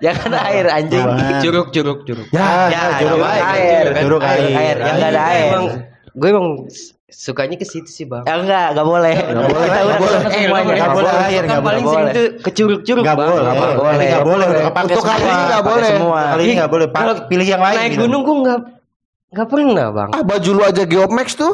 Jangan 0.03 0.31
air 0.43 0.65
anjing. 0.67 1.05
Curug, 1.39 1.67
curug, 1.71 1.99
curug. 2.03 2.27
Ya, 2.29 2.67
Ya, 2.67 2.81
curug 2.99 3.19
jangan 3.23 3.31
air. 3.31 3.43
air. 3.47 3.85
Curug 4.03 4.21
air. 4.21 4.43
Air, 4.51 4.75
yang 4.77 4.95
nggak 4.99 5.09
ada 5.09 5.21
air. 5.25 5.47
Emang 5.47 5.65
gue 6.13 6.27
emang 6.27 6.47
sukanya 7.07 7.55
ke 7.55 7.63
situ 7.63 7.87
sih, 7.87 8.03
Bang. 8.03 8.25
Ya 8.25 8.35
enggak, 8.35 8.67
enggak 8.73 8.83
boleh. 8.85 9.15
Kita 9.15 9.31
udah 9.31 9.47
boleh. 9.47 9.69
ke 9.71 10.09
sana 10.11 10.29
semuanya. 10.29 10.43
Nggak 10.43 10.75
Nggak 10.75 10.91
boleh 10.91 11.07
boleh. 11.07 11.23
air, 11.23 11.39
Kan 11.39 11.47
nggak 11.47 11.63
paling 11.63 11.83
boleh. 11.83 11.95
sering 11.95 12.09
tuh 12.11 12.27
ke 12.35 12.49
curug-curug, 12.51 13.03
Bang. 13.05 13.17
boleh. 13.17 13.31
Nggak 13.39 13.55
Ini 13.55 13.79
boleh. 13.79 14.05
nggak 14.05 14.25
boleh. 14.25 14.47
Untuk 14.83 15.03
kali 15.03 15.23
ini 15.23 15.31
semua. 15.31 15.47
nggak 15.47 15.61
Pakai 15.61 15.71
boleh. 15.71 15.89
Kali 16.27 16.41
ini 16.43 16.53
nggak 16.53 16.69
boleh. 16.69 16.87
Pilih 17.25 17.47
yang 17.47 17.61
lain. 17.61 17.77
Naik 17.77 17.89
gitu. 17.89 18.01
gunung 18.03 18.21
gue 18.21 18.35
nggak 18.43 18.59
nggak 19.33 19.47
pernah, 19.49 19.87
Bang. 19.89 20.09
ah 20.11 20.21
baju 20.21 20.49
lu 20.51 20.61
aja 20.61 20.83
Geomax 20.83 21.27
tuh. 21.33 21.53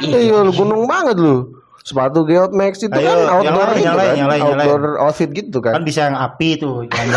Iya 0.00 0.40
lu 0.40 0.50
gunung 0.50 0.82
banget 0.86 1.14
lu. 1.14 1.59
Sepatu 1.80 2.22
Geomax 2.22 2.72
itu 2.78 2.92
Ayo, 2.92 3.08
kan 3.08 3.18
outdoor 3.32 3.40
nyalain, 3.40 3.72
gitu 3.72 3.86
nyalain, 3.88 4.06
kan. 4.06 4.16
nyalain, 4.20 4.40
nyalain. 4.42 4.68
outdoor 4.68 4.82
outfit 5.00 5.30
gitu 5.32 5.58
Kan 5.58 5.72
kan. 5.72 5.82
bisa 5.82 6.00
yang 6.06 6.18
api 6.18 6.48
tuh. 6.54 6.84
Yang 6.84 7.08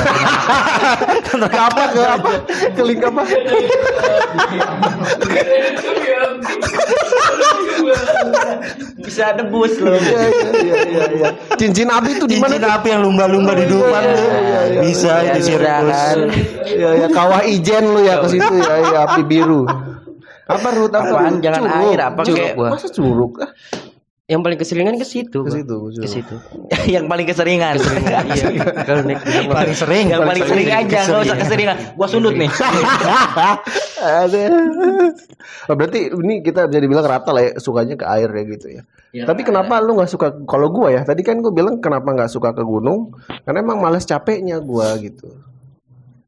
ke 1.52 1.60
apa 1.60 1.84
ke 1.90 2.02
apa? 2.02 2.32
Ke 2.72 2.82
link 2.82 3.04
apa? 3.04 3.22
Bisa 8.98 9.36
debus 9.36 9.74
loh. 9.78 9.94
Iya 9.94 10.20
iya 10.24 10.50
iya 10.54 10.76
iya 10.84 11.04
iya. 11.12 11.30
Cincin 11.56 11.90
api 11.90 12.10
itu 12.18 12.26
di 12.26 12.38
mana? 12.40 12.56
Cincin 12.56 12.72
api 12.72 12.88
yang 12.90 13.02
lumba-lumba 13.04 13.52
di 13.54 13.66
depan 13.68 14.02
Iya, 14.02 14.16
tuh. 14.16 14.24
iya, 14.24 14.62
iya, 14.64 14.82
Bisa 14.82 15.12
iya, 15.20 15.20
itu 15.22 15.38
bisa 15.38 15.48
sirkus. 15.50 15.92
kan. 15.92 16.18
Iya 16.64 16.90
ya 16.96 17.08
kawah 17.12 17.42
ijen 17.44 17.84
lu 17.86 18.00
ya 18.02 18.16
ke 18.20 18.28
situ 18.30 18.54
ya, 18.58 18.74
ya 18.82 19.00
api 19.06 19.22
biru. 19.24 19.64
Apa 20.44 20.68
Rut 20.76 20.92
apa? 20.92 21.32
Jangan 21.40 21.64
air, 21.82 22.00
apa 22.04 22.22
kayak- 22.22 22.58
Masa 22.60 22.88
curug? 22.92 23.40
Ah, 23.40 23.50
Yang 24.34 24.42
paling 24.42 24.60
keseringan 24.66 24.96
ke 24.98 25.06
situ, 25.06 25.40
ke 25.46 25.52
situ. 25.54 25.78
Ke 25.94 26.10
situ. 26.10 26.36
yang 26.98 27.06
paling 27.06 27.30
keseringan. 27.30 27.78
Iya. 27.78 28.66
Kalau 28.82 29.02
naik. 29.06 29.22
Paling 29.46 29.78
sering. 29.78 30.06
yang 30.10 30.26
paling 30.26 30.42
sering 30.50 30.70
aja, 30.74 31.00
enggak 31.06 31.22
usah 31.30 31.38
keseringan. 31.38 31.76
Gua 31.94 32.08
sundut 32.10 32.34
nih. 32.34 32.50
Ada. 34.02 34.42
Oh, 35.70 35.76
berarti 35.78 36.10
ini 36.10 36.42
kita 36.42 36.66
bisa 36.66 36.82
dibilang 36.82 37.06
rata 37.06 37.30
lah 37.30 37.46
ya 37.46 37.52
sukanya 37.62 37.94
ke 37.94 38.06
air 38.10 38.30
ya 38.34 38.44
gitu 38.50 38.68
ya. 38.74 38.82
Tapi 39.14 39.46
kenapa 39.46 39.78
lu 39.86 40.02
nggak 40.02 40.10
suka 40.10 40.34
kalau 40.50 40.74
gua 40.74 40.90
ya? 40.90 41.06
Tadi 41.06 41.22
kan 41.22 41.38
gua 41.46 41.54
bilang 41.54 41.78
kenapa 41.78 42.10
nggak 42.10 42.34
suka 42.34 42.58
ke 42.58 42.66
gunung? 42.66 43.14
Karena 43.46 43.62
emang 43.62 43.78
males 43.78 44.10
capeknya 44.10 44.58
gua 44.58 44.98
gitu. 44.98 45.30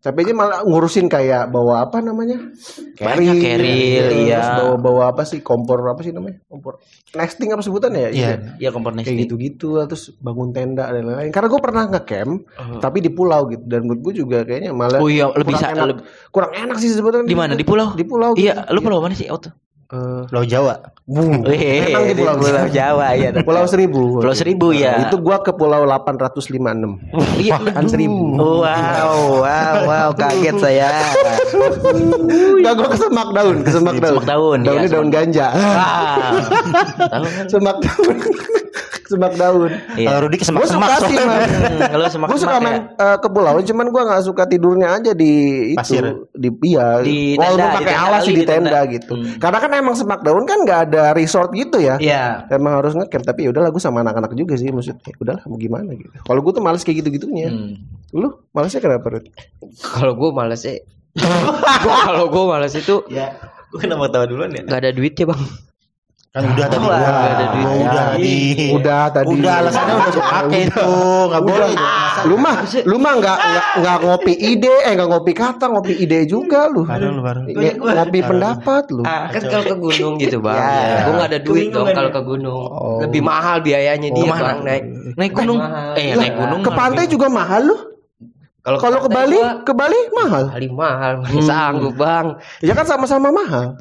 Capeknya 0.05 0.37
malah 0.37 0.61
ngurusin 0.61 1.09
kayak 1.09 1.49
bawa 1.49 1.81
apa 1.81 1.97
namanya? 1.97 2.37
Banyak 2.93 3.35
carrier, 3.35 4.05
terus 4.05 4.21
iya. 4.21 4.61
Bawa 4.61 4.75
bawa 4.77 5.03
apa 5.09 5.25
sih? 5.25 5.41
Kompor 5.41 5.81
apa 5.81 5.99
sih 5.99 6.13
namanya? 6.13 6.45
Kompor 6.45 6.77
nesting 7.11 7.49
apa 7.49 7.59
sebutannya 7.59 8.01
ya? 8.05 8.09
Iya. 8.13 8.29
Ya 8.61 8.69
kompor 8.69 8.93
Kayak 8.93 9.01
nesting. 9.01 9.17
gitu-gitu 9.25 9.81
lah, 9.81 9.89
terus 9.89 10.13
bangun 10.15 10.53
tenda 10.53 10.85
dan 10.85 11.01
lain-lain. 11.01 11.33
Karena 11.33 11.49
gue 11.49 11.57
pernah 11.59 11.83
ngecamp 11.89 12.33
tapi 12.77 12.97
di 12.99 13.09
pulau 13.09 13.49
gitu 13.49 13.65
dan 13.65 13.81
menurut 13.81 14.01
gue 14.03 14.13
juga 14.15 14.45
kayaknya 14.45 14.71
malah 14.71 15.01
Oh 15.01 15.09
iya, 15.09 15.25
lebih 15.31 15.51
kurang 15.51 15.59
sa- 15.59 15.73
enak, 15.73 15.85
lebih- 15.89 16.05
kurang 16.29 16.51
enak 16.53 16.77
sih 16.77 16.89
sebetulnya. 16.91 17.25
Di 17.25 17.33
mana? 17.33 17.57
Di 17.57 17.65
pulau? 17.65 17.87
Di 17.91 18.05
pulau. 18.05 18.31
Iya, 18.37 18.69
lu 18.69 18.79
pulau 18.79 19.01
mana 19.01 19.17
sih, 19.17 19.25
Auto? 19.25 19.49
Eh, 19.85 20.21
Pulau 20.25 20.41
Jawa. 20.41 20.75
Bung. 21.05 21.45
Memang 21.45 22.03
di 22.09 22.17
pulau, 22.17 22.33
Pulau 22.41 22.65
Jawa 22.73 23.13
ya. 23.13 23.29
Pulau 23.45 23.65
Seribu. 23.69 24.17
Pulau 24.17 24.33
Seribu 24.33 24.73
ya. 24.73 25.05
Itu 25.05 25.21
gua 25.21 25.37
ke 25.45 25.53
Pulau 25.53 25.85
856. 25.85 26.57
Iya, 27.37 27.61
Kan 27.69 27.85
seribu. 27.85 28.33
Wow, 28.33 29.45
wow, 29.45 29.75
wow, 29.85 30.09
kaget 30.17 30.57
saya. 30.57 30.89
Enggak 32.57 32.73
gua 32.81 32.87
ke 32.89 32.97
semak 32.97 33.29
daun, 33.37 33.57
ke 33.61 33.69
semak 33.69 33.95
daun. 34.01 34.17
Semak 34.17 34.25
daun, 34.25 34.59
Daunnya 34.65 34.89
iya, 34.89 34.93
daun 34.97 35.09
ganja. 35.13 35.47
Ah. 35.77 36.33
Semak 37.45 37.77
daun. 37.85 38.17
Semak 39.05 39.33
daun. 39.33 39.69
Iya. 39.93 40.07
Kalau 40.07 40.19
Rudi 40.21 40.35
Gue 40.35 40.41
kesemak-semak 40.41 40.89
suka 40.91 41.05
sih, 41.05 41.15
man. 41.17 41.39
Kalau 41.93 42.05
semak 42.07 42.27
Gue 42.27 42.39
suka 42.39 42.55
main 42.57 42.81
eh, 42.89 43.17
ke 43.17 43.27
pulau, 43.27 43.55
cuman 43.59 43.85
gua 43.87 44.03
nggak 44.05 44.23
suka 44.23 44.43
tidurnya 44.43 44.87
aja 44.91 45.11
di 45.11 45.31
itu, 45.71 45.77
Pasir. 45.77 46.05
di 46.31 46.49
iya, 46.63 46.99
Di 46.99 47.17
walaupun 47.35 47.69
pakai 47.75 47.85
tenda 47.87 48.05
alas 48.05 48.21
sih 48.21 48.33
di 48.33 48.43
tenda. 48.43 48.69
tenda 48.71 48.79
gitu. 48.91 49.13
Hmm. 49.13 49.37
Karena 49.37 49.57
kan 49.57 49.71
emang 49.71 49.95
semak 49.95 50.19
daun 50.21 50.43
kan 50.43 50.59
nggak 50.59 50.79
ada 50.87 51.03
resort 51.11 51.49
gitu 51.51 51.77
ya. 51.77 51.95
Iya. 51.97 52.49
Emang 52.49 52.79
harus 52.79 52.93
ngecamp, 52.93 53.23
tapi 53.23 53.45
ya 53.45 53.49
udahlah 53.49 53.69
gue 53.69 53.79
sama 53.79 54.01
anak-anak 54.01 54.33
juga 54.33 54.53
sih 54.55 54.67
maksudnya. 54.67 55.01
Udahlah 55.15 55.45
mau 55.45 55.55
gimana 55.55 55.93
gitu. 55.93 56.09
Kalau 56.19 56.39
gue 56.39 56.51
tuh 56.51 56.63
males 56.63 56.81
kayak 56.81 56.97
gitu-gitunya. 56.99 57.49
Hmm. 57.49 57.77
Lu 58.11 58.29
malesnya 58.51 58.79
kenapa, 58.79 59.05
Rut? 59.11 59.25
Kalau 59.79 60.13
gue 60.13 60.29
males 60.31 60.59
sih. 60.59 60.81
Gua- 61.83 62.03
Kalau 62.03 62.27
gue 62.27 62.43
males 62.45 62.73
itu 62.73 62.99
Ya. 63.07 63.31
Gue 63.67 63.79
kenapa 63.81 64.07
tahu 64.07 64.23
duluan 64.29 64.49
ya? 64.49 64.63
nggak 64.63 64.79
ada 64.79 64.91
duitnya, 64.91 65.25
Bang. 65.27 65.41
Kan 66.35 66.51
udah 66.51 66.67
tadi. 66.67 66.83
Udah, 66.83 66.99
nggak. 66.99 67.55
Oh, 67.63 67.75
udah 67.79 68.03
tadi. 68.11 68.35
Udah 68.75 69.03
tadi. 69.07 69.27
Udah 69.39 69.53
alasannya 69.63 69.93
udah 69.95 70.09
gue 70.11 70.25
pakai 70.27 70.59
itu. 70.67 70.91
Enggak 71.31 71.43
boleh. 71.47 71.69
Lu 72.27 72.35
mah 72.35 72.55
lu 72.83 72.97
mah 72.99 73.13
nggak 73.15 73.37
nggak 73.39 73.65
nggak 73.79 73.97
ngopi 74.03 74.33
ide 74.35 74.75
eh 74.83 74.91
nggak 74.99 75.09
ngopi 75.15 75.31
kata 75.31 75.65
ngopi 75.71 75.93
ide 75.95 76.27
juga 76.27 76.67
lu. 76.67 76.83
Ngopi 76.83 78.19
pendapat 78.19 78.83
lu. 78.91 79.07
Ah, 79.07 79.31
kan 79.31 79.47
kalau 79.47 79.63
ke 79.63 79.75
gunung 79.79 80.13
gitu 80.19 80.43
bang, 80.43 80.59
Ya. 80.59 81.07
gue 81.07 81.13
nggak 81.15 81.29
ada 81.31 81.39
duit 81.39 81.67
dong 81.71 81.87
kalau 81.95 82.11
ke 82.11 82.21
gunung. 82.27 82.63
Oh. 82.67 82.99
Lebih 82.99 83.21
mahal 83.23 83.63
biayanya 83.63 84.11
dia 84.11 84.19
Ke 84.19 84.27
mana? 84.27 84.43
bang 84.43 84.59
naik. 84.67 84.83
Naik 85.15 85.31
gunung. 85.31 85.59
mahal. 85.63 85.91
Eh, 85.95 86.19
naik 86.19 86.33
gunung. 86.35 86.59
Ke 86.67 86.71
pantai 86.75 87.05
juga 87.07 87.27
mahal 87.31 87.61
lu. 87.63 87.77
Kalau 88.59 88.77
Kalau 88.81 88.99
ke 88.99 89.07
Bali, 89.07 89.39
ke 89.63 89.71
Bali 89.71 89.99
mahal. 90.11 90.43
Bali 90.51 90.67
mahal, 90.67 91.13
mana 91.23 91.39
sanggup 91.39 91.95
bang. 91.95 92.35
Ya 92.59 92.75
kan 92.75 92.83
sama-sama 92.83 93.31
mahal. 93.31 93.79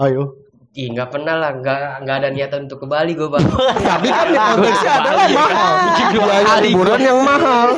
Ayo. 0.00 0.41
Ih 0.72 0.88
nggak 0.88 1.12
pernah 1.12 1.36
lah, 1.36 1.52
nggak 1.60 2.00
nggak 2.00 2.16
ada 2.16 2.28
niatan 2.32 2.64
untuk 2.64 2.80
ke 2.80 2.86
Bali 2.88 3.12
gue 3.12 3.28
bang. 3.28 3.44
Tapi 3.92 4.08
kan 4.08 4.24
di 4.24 4.40
konteksnya 4.40 4.92
adalah 5.04 5.26
mahal. 5.28 5.74
Dua 6.16 6.36
kali 6.48 6.60
liburan 6.72 7.00
yang 7.04 7.20
mahal. 7.20 7.68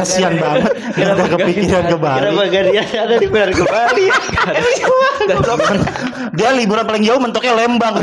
Kasihan 0.00 0.32
banget. 0.40 0.72
Gak 0.96 1.12
ada 1.12 1.24
kepikiran 1.28 1.84
ke 1.92 1.96
Bali. 2.00 2.20
Kenapa 2.24 2.42
gak 2.48 2.64
dia 2.72 2.82
ada 2.88 3.14
di 3.20 3.28
benar 3.28 3.50
ke 3.52 3.64
Bali? 3.68 4.06
Dia 6.40 6.50
liburan 6.56 6.84
paling 6.88 7.04
jauh 7.04 7.20
mentoknya 7.20 7.52
Lembang. 7.52 8.00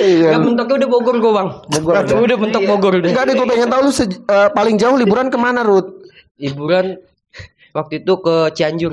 Iya. 0.00 0.40
Mentoknya 0.40 0.74
udah 0.80 0.88
Bogor 0.88 1.16
gue 1.20 1.32
bang. 1.36 1.48
Bogor 1.68 1.92
aja. 2.00 2.12
Udah 2.16 2.36
mentok 2.40 2.62
Bogor 2.64 2.92
udah. 2.96 3.10
Enggak 3.12 3.24
deh, 3.28 3.34
gue 3.36 3.44
pengen 3.44 3.68
tahu 3.68 3.80
lu 3.84 3.92
eh, 3.92 4.48
paling 4.56 4.80
jauh 4.80 4.96
liburan 4.96 5.28
ke 5.28 5.36
mana, 5.36 5.60
Rut? 5.60 6.00
Liburan 6.40 6.96
waktu 7.70 8.02
itu 8.02 8.12
ke 8.18 8.36
Cianjur. 8.52 8.92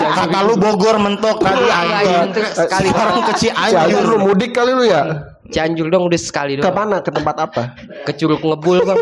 Kata 0.00 0.38
lu 0.42 0.56
Bogor 0.56 0.96
mentok 0.96 1.38
tadi 1.40 1.60
Iya, 1.60 1.76
anjing. 1.76 2.20
mentok 2.32 2.52
sekali. 2.52 2.88
Sekarang 2.88 3.20
ke 3.22 3.32
Cianjur 3.36 3.70
Cianjur. 3.70 4.02
lu 4.06 4.16
mudik 4.22 4.50
kali 4.50 4.72
lu 4.72 4.84
ya? 4.84 5.02
Cianjur 5.50 5.86
dong 5.86 6.06
udah 6.06 6.16
sekali 6.16 6.54
Ke 6.54 6.66
dong. 6.66 6.74
mana? 6.74 7.02
Ke 7.02 7.10
tempat 7.10 7.36
apa? 7.36 7.62
Ke 8.02 8.14
Curug 8.14 8.38
Ngebul 8.38 8.82
bang. 8.82 8.98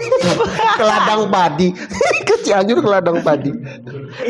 Ke 0.74 0.82
ladang 0.82 1.28
padi. 1.28 1.68
Ke 2.28 2.34
Cianjur 2.40 2.80
ke 2.80 2.88
ladang 2.88 3.20
padi. 3.20 3.52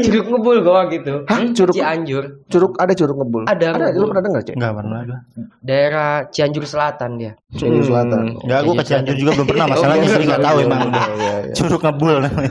Curug 0.02 0.26
Ngebul 0.28 0.56
gua 0.60 0.90
gitu. 0.90 1.22
Hah? 1.24 1.40
Curug 1.50 1.74
Cianjur. 1.74 2.24
Curug 2.46 2.72
ada 2.76 2.92
curug 2.92 3.16
ngebul. 3.16 3.42
Ada, 3.46 3.66
Ada. 3.70 3.86
ngebul. 3.88 3.98
Lu 3.98 4.06
pernah 4.08 4.24
dengar, 4.24 4.40
Cek? 4.42 4.54
Enggak 4.58 4.72
pernah 4.74 4.98
gua. 5.02 5.18
Daerah 5.60 6.10
Cianjur 6.28 6.64
Selatan 6.66 7.10
dia. 7.16 7.32
Cianjur 7.54 7.84
Selatan. 7.84 8.20
Enggak, 8.42 8.60
gua 8.62 8.74
ke 8.74 8.84
Cianjur 8.84 9.14
juga 9.14 9.30
belum 9.34 9.46
pernah. 9.46 9.64
Masalahnya 9.68 10.02
Oh, 10.02 10.10
sering 10.10 10.28
enggak 10.28 10.42
tahu 10.42 10.56
iya, 10.58 10.66
emang 10.66 10.78
iya, 10.78 10.88
udah. 10.88 11.06
iya. 11.14 11.54
Curug 11.54 11.82
ngebul 11.82 12.14
namanya. 12.20 12.50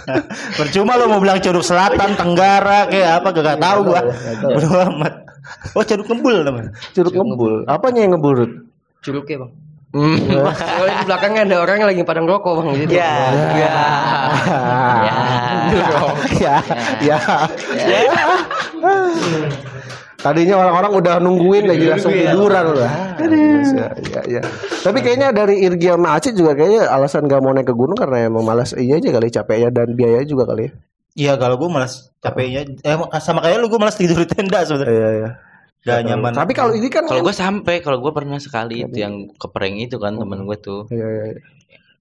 Percuma 0.58 0.92
lu 0.96 1.04
mau 1.06 1.20
bilang 1.20 1.38
Curug 1.38 1.62
Selatan, 1.62 2.10
Tenggara, 2.16 2.78
kayak 2.86 3.10
apa 3.22 3.28
gak 3.32 3.58
tahu 3.58 3.78
gua. 3.84 4.00
Bodo 4.42 4.68
amat. 4.90 5.14
Oh, 5.78 5.84
Curug 5.84 6.06
ngebul 6.06 6.36
namanya. 6.42 6.70
Curug 6.90 7.14
ngebul. 7.14 7.54
Apanya 7.66 8.00
yang 8.02 8.18
ngebul? 8.18 8.65
Curugnya 9.06 9.46
bang. 9.46 9.52
Soalnya 9.94 10.94
di 10.98 11.04
belakangnya 11.06 11.42
ada 11.46 11.56
orang 11.62 11.76
yang 11.78 11.88
lagi 11.94 12.02
pada 12.02 12.20
ngerokok 12.26 12.52
bang 12.58 12.66
gitu. 12.82 12.92
Ya. 12.98 13.12
Ya. 13.54 13.74
ya, 16.42 16.54
ya, 16.98 17.16
ya. 18.02 18.18
Tadinya 20.16 20.58
orang-orang 20.58 20.92
udah 20.98 21.14
nungguin 21.22 21.64
lagi 21.70 21.86
langsung 21.86 22.10
tiduran 22.10 22.64
udah. 22.74 22.90
Ya, 23.22 23.88
ya, 23.94 24.20
ya. 24.26 24.42
Tapi 24.82 24.98
kayaknya 25.06 25.30
dari 25.30 25.62
Irgi 25.62 25.86
sama 25.86 26.18
Acit 26.18 26.34
juga 26.34 26.58
kayaknya 26.58 26.90
alasan 26.90 27.30
gak 27.30 27.38
mau 27.46 27.54
naik 27.54 27.70
ke 27.70 27.74
gunung 27.78 27.94
karena 27.94 28.26
emang 28.26 28.42
malas 28.42 28.74
iya 28.74 28.98
aja 28.98 29.08
kali 29.14 29.30
capek 29.30 29.56
ya 29.62 29.68
dan 29.70 29.94
biaya 29.94 30.26
juga 30.26 30.50
kali 30.50 30.66
ya. 30.66 30.72
Iya, 31.16 31.32
kalau 31.40 31.56
gua 31.56 31.80
malas 31.80 32.12
capeknya. 32.20 32.68
Eh, 32.84 32.96
sama 33.24 33.40
kayak 33.40 33.56
lu 33.62 33.72
gua 33.72 33.88
malas 33.88 33.96
tidur 33.96 34.20
di 34.20 34.28
tenda 34.28 34.60
sebenarnya. 34.66 34.92
Iya, 34.92 35.08
iya. 35.16 35.30
Gak 35.86 36.02
nyaman. 36.02 36.34
Tapi 36.34 36.52
kalau 36.52 36.74
ini 36.74 36.90
kan 36.90 37.06
Kalau 37.06 37.22
gue 37.22 37.30
sampai, 37.30 37.78
kalau 37.78 38.02
gue 38.02 38.10
pernah 38.10 38.42
sekali 38.42 38.82
itu 38.82 38.98
yang 38.98 39.30
kepereng 39.38 39.78
itu 39.78 40.02
kan 40.02 40.18
temen 40.18 40.42
gue 40.42 40.58
tuh. 40.58 40.90
Iya, 40.90 41.06
iya. 41.06 41.24
iya. 41.30 41.40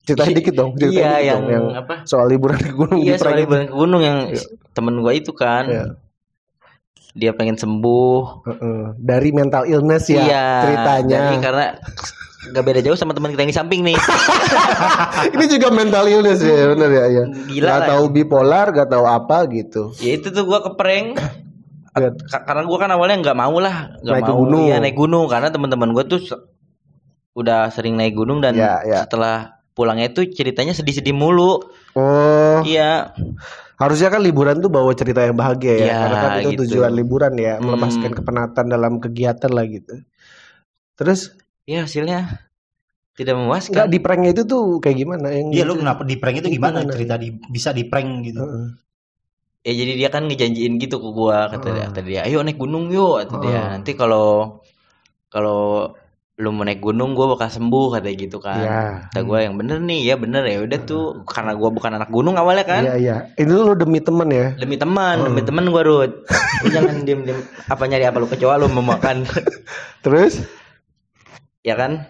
Ceritain 0.06 0.38
dikit 0.38 0.54
dong, 0.54 0.78
ceritain 0.78 0.94
Iya, 0.94 1.10
dikit 1.10 1.26
yang, 1.26 1.42
dong, 1.42 1.50
yang 1.50 1.66
apa? 1.82 1.96
soal 2.06 2.30
liburan 2.30 2.62
ke 2.62 2.74
gunung 2.78 3.02
Iya, 3.02 3.18
soal 3.18 3.42
liburan 3.42 3.66
ke 3.66 3.74
gunung 3.74 4.02
yang 4.02 4.18
temen 4.74 4.96
gue 5.02 5.14
itu 5.14 5.32
kan. 5.38 5.66
Iya. 5.70 5.86
Dia 7.16 7.32
pengen 7.38 7.58
sembuh. 7.62 8.22
Heeh. 8.50 8.82
Dari 9.02 9.30
mental 9.34 9.70
illness 9.70 10.10
ya 10.10 10.22
iya. 10.26 10.46
ceritanya. 10.66 11.18
Jadi 11.30 11.36
karena 11.42 11.66
gak 12.54 12.66
beda 12.66 12.82
jauh 12.86 12.98
sama 12.98 13.14
teman 13.18 13.34
kita 13.34 13.46
yang 13.46 13.54
di 13.54 13.58
samping 13.58 13.82
nih. 13.86 13.98
ini 15.34 15.46
juga 15.50 15.74
mental 15.74 16.06
illness 16.06 16.42
ya, 16.42 16.74
bener 16.74 16.90
ya, 16.90 17.06
ya. 17.10 17.24
Gila 17.50 17.66
gak 17.70 17.80
lah. 17.82 17.88
tahu 17.94 18.04
bipolar, 18.14 18.66
gak 18.74 18.90
tahu 18.94 19.06
apa 19.06 19.46
gitu. 19.50 19.94
ya 20.02 20.18
itu 20.18 20.30
tuh 20.34 20.46
gue 20.46 20.60
kepereng. 20.74 21.18
Ka- 21.96 22.44
karena 22.44 22.68
gue 22.68 22.78
kan 22.78 22.92
awalnya 22.92 23.18
nggak 23.24 23.38
mau 23.40 23.56
lah, 23.58 23.96
nggak 24.04 24.16
Naik 24.20 24.26
mau 24.28 24.38
gunung. 24.44 24.68
iya, 24.68 24.76
naik 24.84 24.96
gunung 24.96 25.26
karena 25.26 25.48
teman-teman 25.48 25.96
gue 25.96 26.04
tuh 26.06 26.20
udah 27.36 27.72
sering 27.72 27.96
naik 27.96 28.16
gunung 28.16 28.44
dan 28.44 28.56
Ya, 28.56 28.84
ya. 28.84 29.08
setelah 29.08 29.64
pulangnya 29.72 30.12
tuh 30.12 30.28
ceritanya 30.28 30.76
sedih-sedih 30.76 31.16
mulu. 31.16 31.64
Oh, 31.96 32.60
Iya. 32.64 33.16
harusnya 33.76 34.08
kan 34.08 34.24
liburan 34.24 34.60
tuh 34.60 34.68
bawa 34.68 34.92
cerita 34.92 35.20
yang 35.20 35.36
bahagia 35.36 35.72
ya, 35.72 35.86
Iya, 35.86 35.96
karena 36.00 36.18
kan 36.20 36.32
itu 36.40 36.50
gitu. 36.52 36.62
tujuan 36.68 36.92
liburan 36.92 37.34
ya, 37.36 37.60
Hmm. 37.60 37.64
melepaskan 37.68 38.12
kepenatan 38.12 38.66
dalam 38.68 38.94
kegiatan 39.00 39.52
lah 39.52 39.64
gitu. 39.64 39.96
Terus 40.96 41.32
Ya 41.64 41.84
hasilnya 41.84 42.46
tidak 43.16 43.36
nggak 43.36 43.44
memuaskan. 43.48 43.88
di 43.88 44.00
pranknya 44.00 44.32
itu 44.32 44.44
tuh 44.44 44.80
kayak 44.80 44.96
gimana? 44.96 45.28
Yang 45.32 45.48
Iya, 45.50 45.64
gitu? 45.64 45.70
lu 45.72 45.74
kenapa 45.80 46.02
di 46.04 46.16
prank 46.16 46.36
itu 46.40 46.48
gimana? 46.52 46.78
Gimana? 46.84 46.94
Cerita 46.96 47.16
di 47.16 47.28
bisa 47.32 47.70
di 47.72 47.84
prank 47.84 48.10
gitu. 48.24 48.40
Heeh. 48.44 48.68
Ya 49.66 49.74
jadi 49.74 49.98
dia 49.98 50.10
kan 50.14 50.30
ngejanjiin 50.30 50.78
gitu 50.78 51.02
ke 51.02 51.10
gua 51.10 51.50
kata 51.50 51.74
dia, 51.74 51.86
kata 51.90 52.02
dia, 52.06 52.22
ayo 52.22 52.46
naik 52.46 52.62
gunung 52.62 52.94
yuk 52.94 53.26
kata 53.26 53.36
dia. 53.42 53.58
Ah. 53.58 53.66
Nanti 53.74 53.98
kalau 53.98 54.62
kalau 55.34 55.90
lu 56.38 56.52
mau 56.54 56.62
naik 56.62 56.86
gunung 56.86 57.18
gua 57.18 57.34
bakal 57.34 57.50
sembuh 57.50 57.98
kata 57.98 58.14
gitu 58.14 58.38
kan. 58.38 58.62
Iya. 58.62 58.82
Kata 59.10 59.26
gua 59.26 59.42
yang 59.42 59.58
bener 59.58 59.82
nih, 59.82 60.06
ya 60.06 60.22
bener 60.22 60.46
ya 60.46 60.62
udah 60.62 60.80
tuh 60.86 61.26
karena 61.26 61.58
gua 61.58 61.74
bukan 61.74 61.98
anak 61.98 62.14
gunung 62.14 62.38
awalnya 62.38 62.62
kan. 62.62 62.86
Iya 62.86 62.94
iya. 63.02 63.16
Ini 63.42 63.50
lu 63.50 63.74
demi 63.74 63.98
temen 63.98 64.30
ya. 64.30 64.54
Demi 64.54 64.78
teman, 64.78 65.18
Hmm. 65.18 65.34
demi 65.34 65.42
teman 65.42 65.66
gua 65.74 65.82
Rut. 65.82 66.14
Lu 66.62 66.68
jangan 66.70 67.02
diem 67.02 67.26
diem 67.26 67.40
apa 67.66 67.84
nyari 67.90 68.06
apa 68.06 68.18
lu 68.22 68.30
kecoa 68.30 68.62
lu 68.62 68.70
mau 68.70 68.86
makan. 68.86 69.26
Terus? 70.06 70.46
ya 71.66 71.74
kan? 71.74 72.06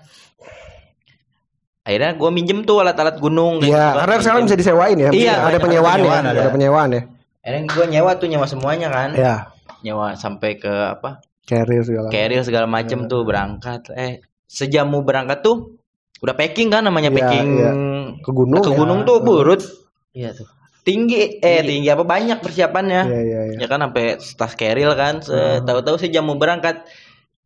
Akhirnya 1.87 2.19
gua 2.19 2.35
minjem 2.35 2.67
tuh 2.67 2.83
alat-alat 2.83 3.15
gunung 3.21 3.61
Iya, 3.61 3.63
gitu 3.63 3.77
kan. 3.79 3.93
karena 4.03 4.15
sekarang 4.19 4.41
bisa 4.43 4.57
disewain 4.59 4.97
ya. 4.99 5.09
Iya, 5.15 5.33
ada 5.39 5.57
penyewaan 5.61 5.95
ya. 5.95 6.03
penyewaan 6.03 6.23
ada. 6.27 6.51
penyewaan 6.51 6.89
ya. 6.91 7.01
Akhirnya 7.45 7.69
gua 7.69 7.85
nyewa 7.85 8.11
tuh 8.15 8.25
nyewa 8.25 8.45
semuanya 8.45 8.89
kan. 8.89 9.13
Iya. 9.13 9.35
Nyewa 9.79 10.17
sampai 10.17 10.57
ke 10.57 10.67
apa? 10.67 11.21
Carrier 11.45 11.85
segala. 11.85 12.09
carrier 12.09 12.41
segala 12.41 12.65
macem 12.65 13.05
tuh 13.05 13.21
berangkat 13.21 13.93
eh 13.93 14.17
sejam 14.43 14.89
mau 14.89 14.99
berangkat 14.99 15.39
tuh 15.39 15.77
udah 16.17 16.33
packing 16.33 16.67
kan 16.67 16.81
namanya 16.81 17.07
Iya, 17.07 17.17
packing 17.21 17.47
iya. 17.53 17.71
Ke 18.17 18.31
gunung. 18.31 18.59
ke 18.59 18.71
ya. 18.71 18.75
gunung 18.75 18.99
tuh 19.03 19.21
burut 19.21 19.61
Iya 20.09 20.33
tuh. 20.33 20.49
tinggi 20.81 21.37
eh 21.37 21.61
tinggi 21.61 21.85
apa 21.85 22.01
banyak 22.01 22.41
persiapannya 22.41 23.01
Iya 23.05 23.21
iya 23.21 23.41
iya. 23.47 23.57
ya 23.61 23.67
kan 23.67 23.77
sampai 23.79 24.05
tas 24.17 24.53
carrier 24.53 24.89
kan 24.93 25.21
Se- 25.21 25.61
tahu-tahu 25.61 25.97
sejam 25.99 26.25
mau 26.25 26.33
berangkat 26.33 26.81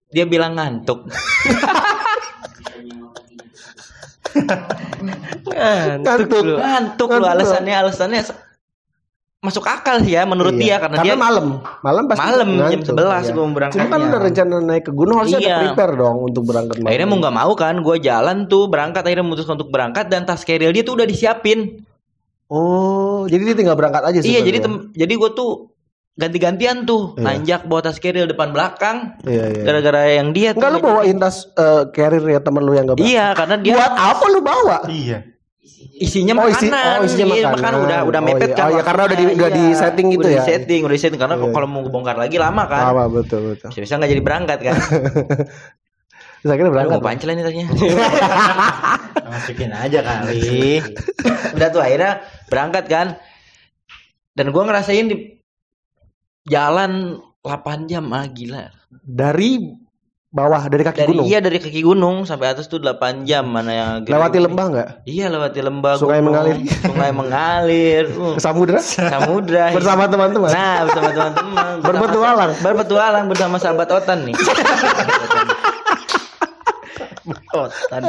dia 0.08 0.24
bilang 0.24 0.56
ngantuk 0.56 1.04
Ngantuk. 5.50 6.44
lu 6.46 6.56
ngantuk 6.58 7.10
lu 7.10 7.20
Ngantuk. 7.20 7.34
alasannya 7.34 7.76
alasannya 7.76 8.22
se- 8.22 8.38
masuk 9.40 9.64
akal 9.72 10.04
sih 10.04 10.20
ya 10.20 10.28
menurut 10.28 10.52
Iya. 10.60 10.60
dia 10.60 10.76
karena, 10.84 10.96
dia 11.00 11.16
malam. 11.16 11.64
Malam 11.80 12.04
pasti 12.12 12.28
Malam, 12.28 12.50
jam 12.60 12.82
11 12.84 12.92
iya. 13.24 13.32
gua 13.32 13.44
mau 13.48 13.56
berangkatnya. 13.56 13.80
Cuma 13.80 13.94
kan 13.96 14.02
udah 14.04 14.20
rencana 14.20 14.56
naik 14.60 14.84
ke 14.84 14.92
gunung 14.92 15.16
harusnya 15.16 15.40
Iya. 15.40 15.48
ada 15.48 15.60
prepare 15.64 15.94
dong 15.96 16.18
untuk 16.28 16.44
berangkat 16.44 16.76
malam. 16.76 16.88
akhirnya 16.92 17.08
mau 17.08 17.18
nggak 17.24 17.36
mau 17.40 17.52
kan 17.56 17.76
gue 17.80 17.98
jalan 18.04 18.38
tuh 18.52 18.64
berangkat 18.68 19.02
akhirnya 19.02 19.24
memutuskan 19.24 19.56
untuk 19.56 19.72
berangkat 19.72 20.06
dan 20.12 20.28
tas 20.28 20.44
carrier 20.44 20.76
dia 20.76 20.84
tuh 20.84 21.00
udah 21.00 21.08
disiapin 21.08 21.88
Oh, 22.50 23.30
jadi 23.30 23.54
dia 23.54 23.56
tinggal 23.56 23.78
berangkat 23.78 24.02
aja 24.04 24.20
Iya 24.20 24.42
jadi 24.42 24.58
tem 24.60 24.74
jadi 24.92 25.14
gue 25.16 25.32
tuh 25.32 25.72
ganti-gantian 26.20 26.84
tuh 26.84 27.16
Iya. 27.16 27.24
nanjak 27.24 27.62
bawa 27.64 27.80
tas 27.80 27.96
carrier 27.96 28.28
depan 28.28 28.52
belakang 28.52 29.16
Iya 29.24 29.56
iya. 29.56 29.64
gara-gara 29.64 30.02
yang 30.20 30.36
dia 30.36 30.52
tuh 30.52 30.60
Enggak 30.60 30.72
lu 30.76 30.80
bawain 30.84 31.16
tas 31.16 31.48
eh, 31.48 31.84
carrier 31.96 32.26
ya 32.28 32.44
temen 32.44 32.60
lu 32.60 32.76
yang 32.76 32.92
enggak 32.92 33.00
iya 33.00 33.32
karena 33.32 33.56
dia 33.56 33.80
Buat 33.80 33.94
apa 33.96 34.26
lu 34.28 34.40
bawa? 34.44 34.78
Iya. 34.92 35.24
Isinya 35.96 36.34
Oh, 36.36 36.48
isi- 36.48 36.68
makanan 36.70 36.96
oh, 36.96 37.06
isinya 37.06 37.26
Iya, 37.30 37.48
makanan. 37.52 37.80
udah 37.82 38.00
udah 38.04 38.22
Oh, 38.22 38.26
mepet 38.26 38.50
iya. 38.50 38.56
kan 38.56 38.66
Oh, 38.66 38.72
iya, 38.72 38.84
karena 38.84 39.02
udah 39.06 39.18
di- 39.18 39.34
udah 39.34 39.50
di 39.50 39.64
setting 39.74 40.08
gitu 40.10 40.22
udah 40.22 40.32
ya. 40.32 40.36
di 40.36 40.48
setting 40.48 40.80
udah 40.82 40.96
di 40.96 41.02
setting 41.02 41.20
karena 41.20 41.36
Iya. 41.36 41.48
kalau 41.50 41.68
mau 41.68 41.82
bongkar 41.86 42.16
lagi 42.16 42.38
lama 42.38 42.64
kan 42.66 42.84
Sama 42.86 43.04
betul 43.08 43.40
betul. 43.52 43.70
bisa 43.74 43.94
nggak 43.96 44.10
jadi 44.10 44.22
berangkat 44.22 44.60
kan 44.62 44.76
Terus 46.40 46.50
akhirnya 46.50 46.66
Aduh, 46.66 46.76
berangkat. 46.78 46.96
mau 46.96 47.04
pancel 47.04 47.30
ini 47.30 47.42
tasnya 47.42 47.68
Masukin 49.30 49.72
aja 49.72 50.00
kali. 50.00 50.80
udah 51.52 51.68
tuh 51.70 51.82
akhirnya 51.82 52.12
berangkat 52.48 52.86
kan 52.86 53.08
dan 54.32 54.46
gua 54.50 54.64
ngerasain 54.64 55.06
di 55.06 55.18
jalan 56.46 57.20
8 57.42 57.52
jam 57.86 58.08
ah 58.10 58.24
gila 58.26 58.72
Dari 58.90 59.60
bawah 60.30 60.62
dari 60.70 60.86
kaki 60.86 60.98
dari 61.02 61.10
gunung. 61.10 61.26
iya 61.26 61.42
dari 61.42 61.58
kaki 61.58 61.82
gunung 61.82 62.22
sampai 62.22 62.54
atas 62.54 62.70
tuh 62.70 62.78
8 62.78 63.26
jam 63.26 63.50
mana 63.50 63.72
yang 63.74 63.90
Lewati 64.06 64.38
lembah 64.38 64.66
enggak? 64.70 64.90
Iya 65.10 65.26
lewati 65.26 65.58
lembah 65.58 65.98
Sungai 65.98 66.22
gunung, 66.22 66.38
mengalir. 66.38 66.56
Sungai 66.86 67.12
mengalir. 67.12 68.06
Uh, 68.20 68.36
Ke 68.38 68.42
samudra? 68.44 68.78
samudra. 68.84 69.72
Bersama 69.74 70.06
teman-teman. 70.06 70.52
Nah, 70.52 70.86
bersama 70.86 71.10
teman-teman. 71.10 71.74
Berpetualang. 71.88 72.52
Berpetualang 72.62 73.26
bersama 73.26 73.56
sahabat 73.58 73.90
Otan 73.90 74.30
nih. 74.30 74.36
Kotan. 77.46 78.02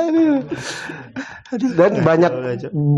Dan 1.50 1.92
banyak 2.00 2.32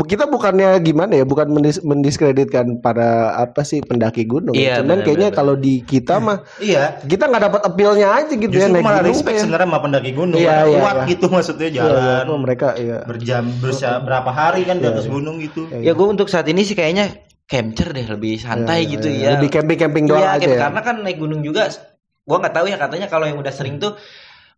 kita 0.05 0.25
bukannya 0.25 0.77
gimana 0.79 1.17
ya, 1.17 1.25
bukan 1.25 1.49
mendis- 1.49 1.81
mendiskreditkan 1.81 2.77
para 2.79 3.33
apa 3.35 3.61
sih 3.61 3.81
pendaki 3.81 4.23
gunung. 4.23 4.53
Iya, 4.53 4.79
Cuman 4.79 5.01
benar, 5.01 5.05
kayaknya 5.05 5.29
kalau 5.31 5.55
di 5.55 5.81
kita 5.81 6.17
mah 6.17 6.45
Iya. 6.57 7.01
kita 7.01 7.25
nggak 7.25 7.43
dapat 7.43 7.61
appealnya 7.63 8.07
aja 8.13 8.33
gitu 8.33 8.51
ya 8.51 8.69
Justru 8.69 8.75
naik 8.77 8.85
malah 8.85 9.01
gunung 9.01 9.09
respect 9.09 9.35
ya. 9.35 9.41
sebenarnya 9.43 9.67
sama 9.67 9.79
pendaki 9.81 10.11
gunung. 10.13 10.37
Iya, 10.37 10.55
iya, 10.63 10.79
kuat 10.79 10.95
iya. 10.95 11.05
gitu 11.09 11.25
maksudnya 11.27 11.67
Iya, 11.67 11.77
jalan. 11.81 12.23
iya, 12.29 12.35
mereka 12.37 12.67
iya. 12.77 12.97
berjam 13.03 13.43
bersa 13.57 13.89
berapa 13.99 14.29
hari 14.29 14.61
kan 14.63 14.77
di 14.77 14.85
atas 14.85 15.05
gunung 15.09 15.41
gitu. 15.41 15.65
Iya. 15.67 15.81
Ya 15.81 15.91
gue 15.91 16.07
untuk 16.07 16.29
saat 16.29 16.45
ini 16.45 16.61
sih 16.61 16.77
kayaknya 16.77 17.09
camper 17.43 17.91
deh 17.91 18.07
lebih 18.07 18.37
santai 18.37 18.85
gitu 18.85 19.09
ya. 19.09 19.35
Lebih 19.35 19.49
camping-camping 19.51 20.05
doang 20.05 20.23
Iya, 20.23 20.37
aja 20.37 20.47
ya. 20.47 20.59
Karena 20.69 20.81
kan 20.81 20.95
naik 21.01 21.17
gunung 21.17 21.41
juga 21.41 21.67
gua 22.23 22.39
nggak 22.39 22.55
tahu 22.55 22.65
ya 22.71 22.79
katanya 22.79 23.07
kalau 23.11 23.27
yang 23.27 23.35
udah 23.35 23.51
sering 23.51 23.83
tuh 23.83 23.99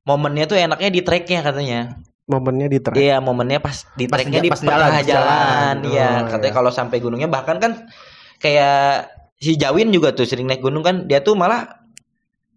momennya 0.05 0.45
tuh 0.45 0.55
enaknya 0.55 0.89
di 0.89 1.01
treknya 1.01 1.41
katanya. 1.41 1.79
Momennya 2.25 2.67
di 2.69 2.79
track. 2.81 2.97
Iya, 2.97 3.21
momennya 3.21 3.61
pas 3.61 3.85
di 3.93 4.09
Pas 4.09 4.21
ja- 4.21 4.41
di 4.41 4.49
pas 4.49 4.57
jalan, 4.57 4.89
jalan. 4.89 5.03
jalan. 5.05 5.75
Iya, 5.85 6.09
Oh, 6.09 6.29
katanya 6.29 6.49
iya. 6.49 6.57
kalau 6.57 6.71
sampai 6.71 6.97
gunungnya 6.97 7.29
bahkan 7.29 7.57
kan 7.57 7.85
kayak 8.39 9.09
si 9.37 9.57
Jawin 9.57 9.93
juga 9.93 10.13
tuh 10.13 10.25
sering 10.25 10.49
naik 10.49 10.61
gunung 10.61 10.81
kan 10.81 11.05
dia 11.05 11.21
tuh 11.21 11.37
malah 11.37 11.85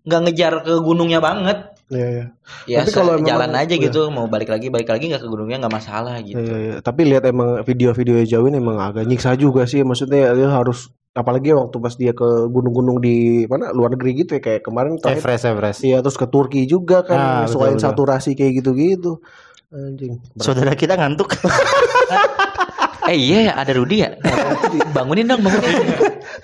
nggak 0.08 0.20
ngejar 0.24 0.52
ke 0.64 0.72
gunungnya 0.80 1.20
banget. 1.20 1.76
Iya, 1.88 2.06
iya. 2.08 2.24
Ya 2.64 2.78
Tapi 2.80 2.92
kalau 2.92 3.16
jalan 3.20 3.52
aja 3.52 3.72
iya. 3.72 3.84
gitu, 3.88 4.08
mau 4.08 4.24
balik 4.24 4.48
lagi 4.48 4.68
balik 4.68 4.88
lagi 4.88 5.08
nggak 5.08 5.20
ke 5.20 5.28
gunungnya 5.28 5.56
nggak 5.61 5.72
masalah 5.74 6.16
gitu. 6.20 6.37
Iya, 6.37 6.56
iya. 6.56 6.74
Tapi 6.80 7.00
lihat 7.04 7.24
emang 7.24 7.61
video-video 7.61 8.24
jauhin 8.24 8.56
emang 8.56 8.76
agak 8.76 9.04
nyiksa 9.04 9.37
juga 9.37 9.64
sih. 9.64 9.84
Maksudnya 9.84 10.32
dia 10.32 10.48
harus 10.48 10.88
apalagi 11.18 11.50
waktu 11.50 11.76
pas 11.76 11.90
dia 11.92 12.14
ke 12.14 12.22
gunung-gunung 12.46 13.02
di 13.02 13.16
mana 13.44 13.74
luar 13.74 13.90
negeri 13.90 14.22
gitu 14.22 14.38
ya 14.38 14.40
kayak 14.40 14.62
kemarin 14.62 14.94
terakhir 14.96 15.18
Everest 15.18 15.44
Everest. 15.44 15.81
Iya 15.83 15.98
terus 15.98 16.14
ke 16.14 16.26
Turki 16.26 16.62
juga 16.64 17.02
kan 17.02 17.18
Ah, 17.18 17.44
selain 17.44 17.74
betul. 17.74 17.85
saturasi 17.85 18.33
kayak 18.33 18.62
gitu-gitu. 18.62 19.18
Anjing. 19.68 20.22
Saudara 20.38 20.72
kita 20.72 20.94
ngantuk. 20.94 21.35
Eh 23.09 23.16
iya 23.16 23.38
ya, 23.40 23.52
ada 23.57 23.72
Rudi 23.72 24.04
ya. 24.04 24.12
Bangunin 24.92 25.24
dong, 25.24 25.40
bangunin. 25.40 25.81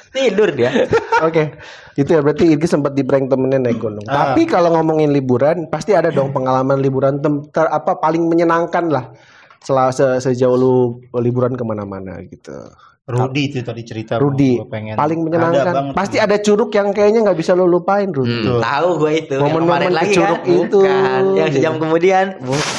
Tidur 0.08 0.48
dia. 0.48 0.72
Oke. 1.20 1.60
Itu 1.92 2.08
ya 2.08 2.24
berarti 2.24 2.48
Irgi 2.48 2.64
sempat 2.64 2.96
di 2.96 3.04
prank 3.04 3.28
temennya 3.28 3.60
naik 3.60 3.76
gunung. 3.76 4.00
Ah. 4.08 4.32
Tapi 4.32 4.48
kalau 4.48 4.72
ngomongin 4.72 5.12
liburan 5.12 5.68
pasti 5.68 5.92
ada 5.92 6.08
dong 6.08 6.32
pengalaman 6.32 6.80
liburan 6.80 7.20
tem- 7.20 7.44
ter- 7.52 7.68
apa 7.68 8.00
paling 8.00 8.24
menyenangkan 8.24 8.88
lah. 8.88 9.12
Setelah 9.60 9.92
se- 9.92 10.20
sejauh 10.22 10.56
lu 10.56 10.74
liburan 11.12 11.52
ke 11.52 11.64
mana-mana 11.64 12.16
gitu. 12.24 12.56
Rudi 13.04 13.52
itu 13.52 13.60
tadi 13.60 13.84
cerita. 13.84 14.16
Rudi 14.16 14.56
gua 14.56 14.64
pengen. 14.66 14.96
paling 14.96 15.18
Ada 15.18 15.26
menyenangkan. 15.28 15.74
banget. 15.76 15.92
Pasti 15.92 16.16
ada 16.16 16.36
curug 16.38 16.72
yang 16.72 16.88
kayaknya 16.90 17.20
nggak 17.20 17.36
bisa 17.36 17.52
lu 17.52 17.68
lupain, 17.68 18.08
Rudi. 18.08 18.48
Hmm, 18.48 18.64
tahu 18.64 18.88
gue 18.96 19.12
itu. 19.18 19.32
Yang 19.34 19.42
Momen-momen 19.44 19.68
kemarin 19.68 19.92
lagi 19.92 20.08
kecuruk 20.10 20.40
kan? 20.40 20.56
itu. 20.56 20.80
Bukan. 20.80 21.22
Yang 21.36 21.48
sejam 21.52 21.74
kemudian. 21.76 22.26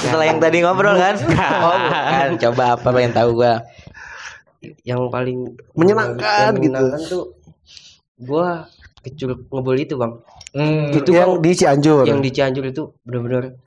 Setelah 0.01 0.25
yang 0.25 0.39
tadi 0.39 0.57
ngobrol 0.59 0.95
kan? 0.95 1.15
Oh, 1.61 1.77
bukan. 1.77 2.29
Coba 2.41 2.63
apa 2.73 2.87
pengen 2.89 3.13
tahu 3.13 3.29
gue. 3.37 3.53
Yang 4.81 5.01
paling 5.07 5.37
Menyenangkan 5.73 6.25
yang 6.25 6.53
gitu. 6.57 6.57
menyenangkan 6.57 7.01
tuh 7.05 7.23
gua 8.17 8.65
ke 8.99 9.13
Curug 9.13 9.45
Ngebul 9.45 9.77
itu, 9.77 9.93
Bang. 9.93 10.25
Hmm, 10.49 10.89
Itu 10.89 11.13
yang 11.13 11.37
Bang, 11.37 11.45
di 11.45 11.51
Cianjur. 11.53 12.03
yang 12.03 12.17
di 12.17 12.33
Cianjur 12.33 12.65
itu 12.65 12.81
bener-bener 13.05 13.61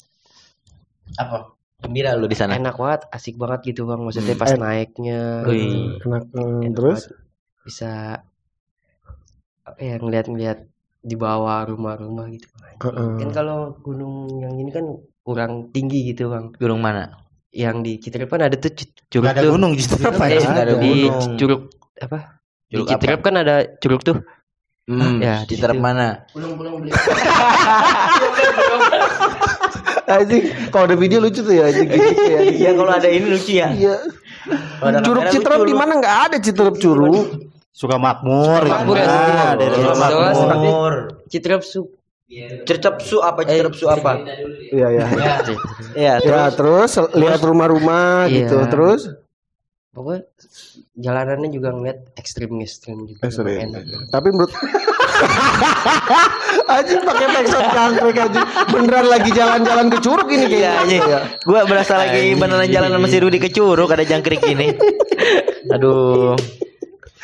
apa? 1.14 1.54
Gembira 1.78 2.18
lu 2.18 2.26
di 2.26 2.34
sana. 2.34 2.58
enak 2.58 2.74
banget, 2.74 3.06
asik 3.14 3.38
banget 3.38 3.70
gitu, 3.70 3.86
Bang. 3.86 4.02
Maksudnya 4.02 4.34
pas 4.34 4.50
Eh. 4.50 4.58
naiknya 4.58 5.46
Wih. 5.46 6.02
Enak, 6.02 6.22
hmm, 6.34 6.58
enak 6.60 6.74
terus 6.74 7.00
banget. 7.06 7.62
bisa 7.62 7.92
apa 9.62 9.78
ya 9.78 9.94
ngeliat-ngeliat 9.96 10.58
di 10.98 11.14
bawah 11.14 11.62
rumah-rumah 11.64 12.26
gitu. 12.34 12.50
Heeh. 12.82 13.10
Kan 13.22 13.30
kalau 13.30 13.78
gunung 13.78 14.42
yang 14.42 14.58
ini 14.58 14.74
kan 14.74 14.90
kurang 15.22 15.70
tinggi 15.70 16.02
gitu, 16.04 16.26
Bang. 16.26 16.50
Gunung 16.52 16.82
mana? 16.82 17.14
Yang 17.48 17.76
di 17.80 17.92
Citerep 18.02 18.28
kan 18.28 18.42
ada 18.42 18.58
tuh 18.58 18.74
cu- 18.74 18.98
curug 19.08 19.22
Nggak 19.24 19.36
ada 19.38 19.42
tuh. 19.46 19.52
gunung 19.54 19.72
justru 19.78 19.96
apa 20.02 20.24
Eh, 20.26 20.34
ya? 20.34 20.50
ada 20.50 20.74
di 20.74 20.92
gunung. 21.06 21.36
curug 21.38 21.62
apa? 21.96 22.18
Curug 22.66 22.84
di 22.84 22.90
Citerep 22.90 23.20
kan 23.22 23.34
ada 23.38 23.54
curug 23.78 24.02
tuh. 24.02 24.18
Hmm, 24.88 25.20
Ya, 25.20 25.44
di 25.44 25.52
di 25.52 25.60
terap 25.60 25.76
situ. 25.76 25.84
mana? 25.84 26.24
anjing 30.08 30.42
kalau 30.72 30.84
ada 30.88 30.96
video 30.96 31.20
lucu 31.20 31.44
tuh 31.44 31.52
ya 31.52 31.68
anjing 31.68 31.84
gitu 31.86 32.22
ya. 32.24 32.40
Iya, 32.48 32.70
kalau 32.72 32.92
ada 32.92 33.08
ini 33.08 33.26
lucu 33.28 33.52
ya. 33.52 33.68
Iya. 33.68 33.94
Curug 35.04 35.24
lucu, 35.28 35.38
di 35.66 35.76
mana 35.76 36.00
nggak 36.00 36.16
ada 36.24 36.36
Citerep 36.40 36.80
curug. 36.80 37.44
Suka 37.68 37.94
makmur. 37.94 38.64
Makmur 38.64 38.96
ya, 38.96 39.06
Ah, 39.06 39.52
daerah 39.54 39.76
Jelas, 39.76 39.94
makmur. 39.94 40.16
jelas. 40.16 40.36
Makmur. 40.42 40.92
Citerep 41.28 41.62
su 41.62 41.80
Cercep 42.64 43.00
su 43.00 43.20
apa 43.20 43.40
cercep 43.42 43.72
su 43.72 43.84
apa? 43.86 44.20
Iya 44.68 44.88
ya. 44.90 45.04
Iya, 45.94 46.12
Ya 46.20 46.42
terus 46.50 46.92
lihat 47.12 47.40
rumah-rumah 47.40 48.26
Iya. 48.26 48.48
gitu 48.48 48.56
terus. 48.68 49.02
Pokoknya 49.98 50.22
jalanannya 50.94 51.48
juga 51.50 51.68
ngeliat 51.74 51.98
gitu. 53.04 53.18
Ekstrim. 53.18 53.58
Enak. 53.68 53.82
Tapi 54.08 54.28
menurut 54.30 54.52
anjing 56.68 57.00
pakai 57.02 57.26
backsound 57.34 57.68
jangkrik 57.74 58.16
anjing. 58.16 58.46
Beneran 58.70 59.06
lagi 59.10 59.30
jalan-jalan 59.34 59.86
ke 59.90 59.98
curug 59.98 60.28
ini 60.30 60.46
Iya, 60.46 60.48
kayaknya. 60.48 60.72
anjing. 60.78 61.02
Gua 61.42 61.60
berasa 61.66 61.94
lagi 61.98 62.22
beneran 62.38 62.70
jalan 62.70 62.90
sama 62.94 63.06
si 63.10 63.18
Rudi 63.18 63.38
ke 63.42 63.50
Curug 63.50 63.90
ada 63.90 64.04
jangkrik 64.06 64.42
ini. 64.46 64.78
Aduh. 65.74 66.38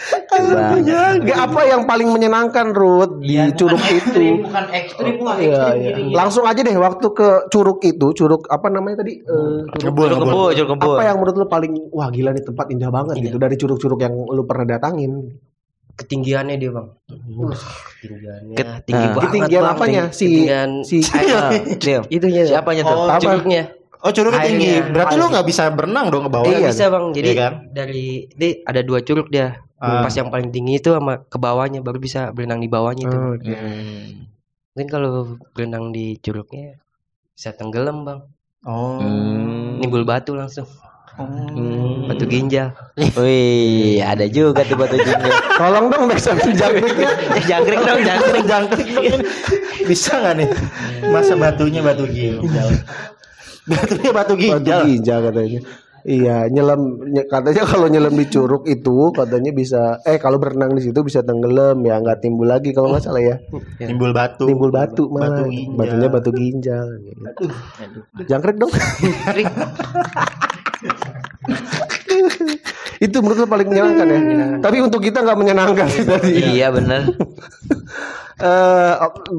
Coba. 0.04 0.76
Gak 1.18 1.38
apa 1.40 1.60
yang 1.64 1.82
paling 1.84 2.08
menyenangkan 2.08 2.70
Ruth 2.70 3.18
di 3.18 3.36
curug 3.52 3.80
itu. 3.86 4.42
bukan 4.42 4.64
ekstrim, 4.70 5.14
wah 5.18 5.36
Iya, 5.36 5.62
iya. 5.74 5.94
Langsung 6.10 6.44
aja 6.44 6.60
deh 6.60 6.74
waktu 6.74 7.06
ke 7.08 7.28
curug 7.48 7.80
itu, 7.80 8.06
curug 8.12 8.44
apa 8.46 8.66
namanya 8.68 9.00
tadi? 9.00 9.16
Eh, 9.16 9.60
curug- 9.70 9.96
Curug 9.96 10.20
kebo, 10.20 10.42
curug 10.50 10.70
kebo. 10.74 10.90
apa 10.92 11.02
yang 11.04 11.16
menurut 11.16 11.36
lu 11.36 11.46
paling 11.46 11.72
wah 11.90 12.08
gila 12.08 12.30
nih 12.30 12.44
tempat 12.44 12.66
indah 12.68 12.90
banget 12.90 13.14
gitu 13.20 13.36
dari 13.36 13.54
curug-curug 13.54 13.98
yang 13.98 14.14
lu 14.14 14.42
pernah 14.44 14.66
datangin. 14.68 15.40
Ketinggiannya 15.94 16.58
dia 16.58 16.74
bang. 16.74 16.90
Uh, 17.06 17.54
ketinggiannya 17.94 18.54
Ket- 18.58 18.82
tinggi 18.82 18.98
Ah. 19.00 19.10
banget. 19.14 19.22
Ketinggian 19.24 19.62
Bang. 19.62 19.74
apanya? 19.78 20.02
Si 20.10 20.26
Ketinggian 20.26 20.70
si 20.82 20.96
Ah, 21.06 21.50
itunya. 22.10 22.42
Siapanya 22.44 22.82
tuh? 22.82 22.96
Oh, 22.98 23.06
Apa? 23.06 23.22
curugnya. 23.22 23.62
Oh 24.04 24.12
curugnya 24.12 24.44
tinggi. 24.44 24.68
Airnya. 24.68 24.92
Berarti 24.92 25.14
lu 25.16 25.24
nggak 25.32 25.46
bisa 25.48 25.62
berenang 25.72 26.06
dong 26.12 26.28
ke 26.28 26.30
bawah. 26.30 26.44
Iya 26.44 26.58
Iya. 26.60 26.70
bisa 26.76 26.84
bang. 26.92 27.04
Jadi 27.16 27.28
Iya 27.32 27.40
kan? 27.40 27.52
dari 27.72 28.06
ini 28.28 28.48
ada 28.68 28.80
dua 28.84 28.98
curug 29.00 29.32
dia. 29.32 29.64
Ah. 29.80 30.04
Pas 30.04 30.12
yang 30.12 30.28
paling 30.28 30.52
tinggi 30.52 30.76
itu 30.76 30.92
sama 30.92 31.24
ke 31.24 31.40
bawahnya 31.40 31.80
baru 31.80 31.96
bisa 31.96 32.28
berenang 32.36 32.60
di 32.60 32.68
bawahnya 32.68 33.08
itu. 33.08 33.16
Oh, 33.16 33.32
oke. 33.32 33.48
Hmm. 33.48 34.28
Mungkin 34.76 34.88
kalau 34.92 35.10
berenang 35.56 35.88
di 35.88 36.20
curugnya 36.20 36.76
bisa 37.32 37.56
tenggelam 37.56 38.04
bang. 38.04 38.20
Oh. 38.68 39.00
Hmm. 39.00 39.80
Nimbul 39.80 40.04
batu 40.04 40.36
langsung. 40.36 40.68
Hmm. 41.14 42.10
Batu 42.10 42.26
ginjal. 42.28 42.74
Wih, 43.16 44.02
ada 44.04 44.26
juga 44.28 44.66
tuh 44.68 44.76
batu 44.76 45.00
jinjau. 45.00 45.32
Tolong 45.62 45.86
dong 45.88 46.10
backsound 46.10 46.42
jangkriknya. 46.42 47.08
Jangkrik 47.48 47.80
dong, 47.86 48.00
jangkrik. 48.02 48.44
jangkrik 48.44 48.86
bisa 49.84 50.16
nggak 50.18 50.34
nih 50.40 50.48
masa 51.12 51.36
batunya 51.36 51.84
batu 51.84 52.08
ginjal 52.08 52.68
batunya 53.66 54.10
batu 54.10 54.32
Batu 54.32 54.40
ginjal 54.40 54.80
ginjal 54.84 55.18
katanya. 55.24 55.60
Iya, 56.04 56.52
nyelam 56.52 56.80
nye- 57.02 57.24
katanya 57.24 57.64
kalau 57.64 57.88
nyelam 57.88 58.12
di 58.12 58.28
curug 58.28 58.68
itu 58.68 59.08
katanya 59.10 59.50
bisa 59.50 59.80
eh 60.04 60.20
kalau 60.20 60.36
berenang 60.36 60.76
di 60.76 60.84
situ 60.84 61.00
bisa 61.00 61.24
tenggelam 61.24 61.80
ya 61.80 61.96
nggak 61.96 62.20
timbul 62.20 62.44
lagi 62.44 62.70
kalau 62.70 62.92
nggak 62.92 63.00
salah 63.02 63.24
ya. 63.24 63.36
timbul 63.80 64.12
batu 64.12 64.44
Timbul 64.44 64.68
batu 64.68 65.08
malah. 65.08 65.40
batu 65.40 65.48
ginjal 65.48 65.72
Batunya 65.74 66.08
batu 66.08 66.30
ginjal. 66.30 66.86
gitu. 67.00 67.24
Jangkrik 68.22 68.56
dong. 68.58 68.68
itu 73.00 73.16
menurut 73.18 73.38
lo 73.40 73.48
paling 73.48 73.68
menyenangkan 73.68 74.06
ya. 74.06 74.18
Tapi 74.60 74.76
untuk 74.80 75.00
kita 75.00 75.20
nggak 75.20 75.38
menyenangkan 75.38 75.86
sih 75.88 76.04
tadi. 76.04 76.32
Iya 76.52 76.68
bener. 76.70 77.02
Eh, 78.34 78.94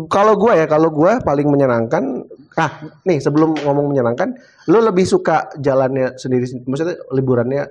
kalau 0.08 0.40
gua 0.40 0.56
ya, 0.56 0.66
kalau 0.66 0.88
gua 0.88 1.20
paling 1.20 1.44
menyenangkan. 1.46 2.24
Ah, 2.56 2.72
nih 3.04 3.20
sebelum 3.20 3.52
ngomong 3.52 3.92
menyenangkan, 3.92 4.32
lu 4.72 4.80
lebih 4.80 5.04
suka 5.04 5.52
jalannya 5.60 6.16
sendiri, 6.16 6.48
maksudnya 6.64 6.96
liburannya 7.12 7.68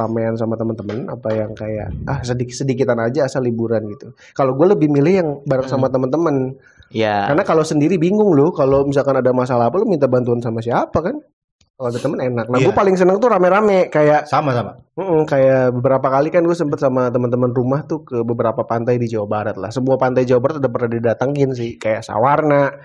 ramean 0.00 0.40
sama 0.40 0.56
teman-teman, 0.56 1.04
apa 1.12 1.28
yang 1.36 1.52
kayak 1.52 1.92
ah 2.08 2.24
sedikit 2.24 2.56
sedikitan 2.56 2.96
aja 2.96 3.28
asal 3.28 3.44
liburan 3.44 3.84
gitu. 3.92 4.16
Kalau 4.32 4.56
gue 4.56 4.72
lebih 4.72 4.88
milih 4.88 5.12
yang 5.12 5.28
bareng 5.44 5.68
sama 5.68 5.92
teman-teman, 5.92 6.56
Ya. 6.88 7.28
karena 7.28 7.44
kalau 7.44 7.60
sendiri 7.60 8.00
bingung 8.00 8.32
lu, 8.32 8.52
kalau 8.52 8.88
misalkan 8.88 9.20
ada 9.20 9.32
masalah 9.36 9.68
apa 9.68 9.76
lu 9.76 9.84
minta 9.84 10.08
bantuan 10.08 10.40
sama 10.40 10.64
siapa 10.64 10.96
kan? 11.00 11.20
Kalau 11.72 11.88
ada 11.88 11.98
temen 11.98 12.20
enak. 12.20 12.46
Nah, 12.52 12.58
gue 12.60 12.68
Iya. 12.68 12.78
paling 12.78 12.96
seneng 12.96 13.16
tuh 13.18 13.32
rame-rame 13.32 13.88
kayak 13.90 14.28
sama 14.28 14.52
sama 14.54 14.76
Mm-mm, 14.92 15.24
kayak 15.24 15.72
beberapa 15.72 16.04
kali 16.12 16.28
kan 16.28 16.44
gue 16.44 16.52
sempet 16.52 16.76
sama 16.78 17.08
teman-teman 17.08 17.48
rumah 17.48 17.80
tuh 17.88 18.04
ke 18.04 18.20
beberapa 18.22 18.60
pantai 18.64 19.00
di 19.00 19.08
Jawa 19.08 19.24
Barat 19.24 19.56
lah. 19.56 19.72
Semua 19.72 19.96
pantai 19.96 20.28
Jawa 20.28 20.40
Barat 20.44 20.56
udah 20.60 20.68
pernah 20.68 20.90
didatengin 20.92 21.56
sih, 21.56 21.80
kayak 21.80 22.04
Sawarna, 22.04 22.76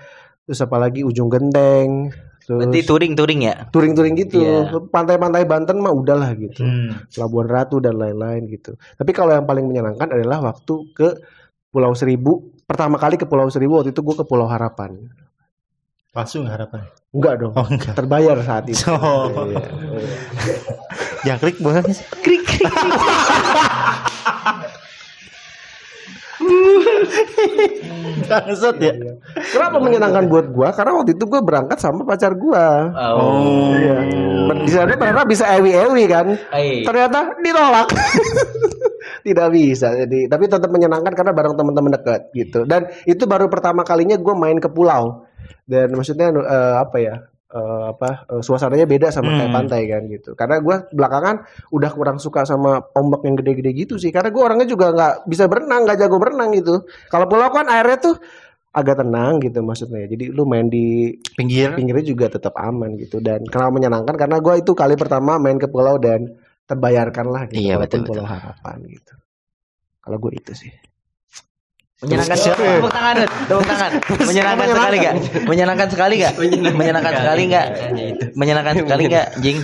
terus 0.48 0.64
apalagi 0.64 1.04
Ujung 1.04 1.28
Genteng, 1.28 2.08
Berarti 2.48 2.80
terus 2.80 2.88
touring-touring 2.88 3.40
ya? 3.44 3.68
touring-touring 3.68 4.14
gitu. 4.16 4.40
Iya. 4.40 4.72
Pantai-pantai 4.88 5.44
Banten 5.44 5.84
mah 5.84 5.92
udahlah 5.92 6.32
gitu. 6.32 6.64
Hmm. 6.64 6.96
Labuan 7.20 7.44
Ratu 7.44 7.76
dan 7.76 8.00
lain-lain 8.00 8.48
gitu. 8.48 8.72
Tapi 8.96 9.12
kalau 9.12 9.36
yang 9.36 9.44
paling 9.44 9.68
menyenangkan 9.68 10.08
adalah 10.08 10.40
waktu 10.40 10.88
ke 10.96 11.08
Pulau 11.68 11.92
Seribu. 11.92 12.56
Pertama 12.64 12.96
kali 12.96 13.20
ke 13.20 13.28
Pulau 13.28 13.52
Seribu 13.52 13.76
waktu 13.80 13.92
itu 13.92 14.00
gue 14.00 14.16
ke 14.16 14.24
Pulau 14.24 14.48
Harapan. 14.48 14.96
Palsu 16.08 16.40
nggak 16.40 16.54
harapan? 16.56 16.80
Enggak 17.12 17.34
dong. 17.36 17.52
Oh 17.52 17.68
enggak. 17.68 17.92
Terbayar 17.92 18.36
saat 18.40 18.64
itu. 18.64 18.88
Oh. 18.96 19.28
Iya, 19.44 19.60
iya. 19.60 21.36
Jangkrik 21.36 21.60
boleh 21.60 21.84
sih? 21.84 22.00
Bangsat 28.28 28.76
ya. 28.82 28.92
Kenapa 29.54 29.76
menyenangkan 29.80 30.24
buat 30.28 30.46
gua? 30.52 30.68
Karena 30.74 31.00
waktu 31.00 31.16
itu 31.16 31.24
gua 31.24 31.40
berangkat 31.40 31.78
sama 31.80 32.04
pacar 32.04 32.34
gua. 32.36 32.92
Oh. 33.14 33.72
Iya. 33.72 33.96
Di 34.64 34.72
sana 34.72 34.96
berharap 34.98 35.26
bisa 35.28 35.48
ewi-ewi 35.58 36.04
kan. 36.08 36.26
Ternyata 36.84 37.38
ditolak. 37.40 37.88
Tidak 39.26 39.48
bisa. 39.52 39.94
Jadi 40.04 40.28
tapi 40.28 40.44
tetap 40.48 40.68
menyenangkan 40.68 41.12
karena 41.14 41.32
bareng 41.32 41.54
teman-teman 41.56 41.92
dekat 41.96 42.20
gitu. 42.36 42.64
Dan 42.68 42.88
itu 43.08 43.24
baru 43.24 43.48
pertama 43.48 43.84
kalinya 43.84 44.16
gua 44.20 44.34
main 44.36 44.58
ke 44.60 44.68
pulau. 44.68 45.24
Dan 45.68 45.92
maksudnya 45.96 46.32
eh, 46.32 46.76
apa 46.80 46.96
ya? 47.00 47.14
Eh, 47.48 47.84
apa 47.90 48.28
eh, 48.28 48.42
suasananya 48.42 48.84
beda 48.84 49.08
sama 49.08 49.32
kayak 49.32 49.48
Hmm. 49.48 49.56
pantai 49.56 49.82
kan 49.88 50.02
gitu. 50.06 50.36
Karena 50.36 50.60
gua 50.60 50.84
belakangan 50.88 51.36
udah 51.70 51.90
kurang 51.92 52.18
suka 52.18 52.44
sama 52.44 52.80
ombak 52.92 53.24
yang 53.24 53.36
gede-gede 53.36 53.72
gitu 53.74 53.94
sih. 53.96 54.12
Karena 54.12 54.28
gua 54.28 54.52
orangnya 54.52 54.68
juga 54.68 54.92
nggak 54.92 55.14
bisa 55.24 55.48
berenang, 55.48 55.88
nggak 55.88 55.98
jago 55.98 56.16
berenang 56.16 56.50
gitu. 56.52 56.84
Kalau 57.08 57.24
pulau 57.26 57.48
kan 57.48 57.66
airnya 57.66 57.98
tuh 57.98 58.16
agak 58.68 59.00
tenang 59.00 59.40
gitu 59.40 59.58
maksudnya. 59.60 60.04
Jadi 60.06 60.28
lu 60.28 60.44
main 60.44 60.68
di 60.68 61.16
Pinggir. 61.34 61.72
pinggirnya 61.72 62.04
juga 62.04 62.26
tetap 62.28 62.52
aman 62.54 62.94
gitu 62.94 63.18
dan 63.18 63.42
kenapa 63.44 63.72
menyenangkan 63.72 64.14
karena 64.14 64.38
gue 64.38 64.54
itu 64.60 64.72
kali 64.72 64.94
pertama 64.94 65.40
main 65.40 65.56
ke 65.56 65.66
pulau 65.66 65.96
dan 65.96 66.36
terbayarkan 66.68 67.26
lah 67.32 67.42
gitu 67.48 67.64
Iya, 67.64 67.80
walaupun 67.80 68.00
betul, 68.04 68.08
pulau 68.12 68.26
harapan 68.28 68.76
gitu 68.86 69.14
kalau 70.04 70.16
gue 70.20 70.32
itu 70.36 70.52
sih 70.52 70.70
Menyenangkan 71.98 72.38
Siapa? 72.38 72.62
tepuk 72.62 72.94
tangan, 72.94 73.14
tepuk 73.26 73.66
tangan. 73.66 73.90
Menyenangkan 74.30 74.66
sekali 74.70 74.96
gak? 75.02 75.14
Menyenangkan 75.50 75.88
sekali 75.90 76.14
gak? 76.22 76.32
Menyenangkan 76.78 77.14
sekali 77.18 77.42
gak? 77.50 77.66
Menyenangkan 78.38 78.74
sekali 78.78 79.02
gak, 79.10 79.26
Jing? 79.42 79.58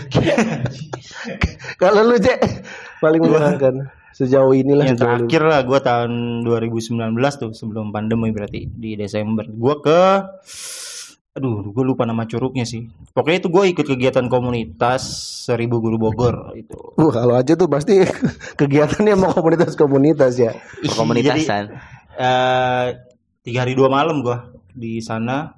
kalau 1.80 2.02
lu 2.02 2.18
cek 2.18 2.38
paling 2.98 3.22
menyenangkan 3.22 3.74
sejauh 4.14 4.50
inilah 4.50 4.82
Yang 4.82 4.98
sejauh 4.98 5.10
terakhir 5.30 5.42
lah 5.46 5.60
gue 5.62 5.78
tahun 5.78 6.12
2019 6.42 7.14
tuh 7.38 7.50
sebelum 7.54 7.94
pandemi 7.94 8.34
berarti 8.34 8.66
di 8.66 8.98
Desember. 8.98 9.46
Gue 9.46 9.74
ke 9.78 10.00
aduh 11.34 11.66
gue 11.70 11.84
lupa 11.86 12.02
nama 12.02 12.26
curugnya 12.26 12.66
sih. 12.66 12.90
Pokoknya 13.14 13.46
itu 13.46 13.48
gue 13.50 13.62
ikut 13.78 13.86
kegiatan 13.86 14.26
komunitas 14.26 15.02
Seribu 15.46 15.78
Guru 15.78 16.02
Bogor 16.02 16.54
itu. 16.58 16.78
Wah, 16.98 17.10
kalau 17.14 17.34
aja 17.38 17.54
tuh 17.54 17.70
pasti 17.70 18.02
kegiatannya 18.60 19.14
mau 19.18 19.30
komunitas-komunitas 19.30 20.34
ya. 20.38 20.50
Komunitasan. 20.98 21.74
Eh, 22.14 22.88
tiga 23.42 23.66
hari 23.66 23.74
dua 23.74 23.90
malam 23.90 24.22
gue 24.22 24.38
di 24.70 25.02
sana 25.02 25.50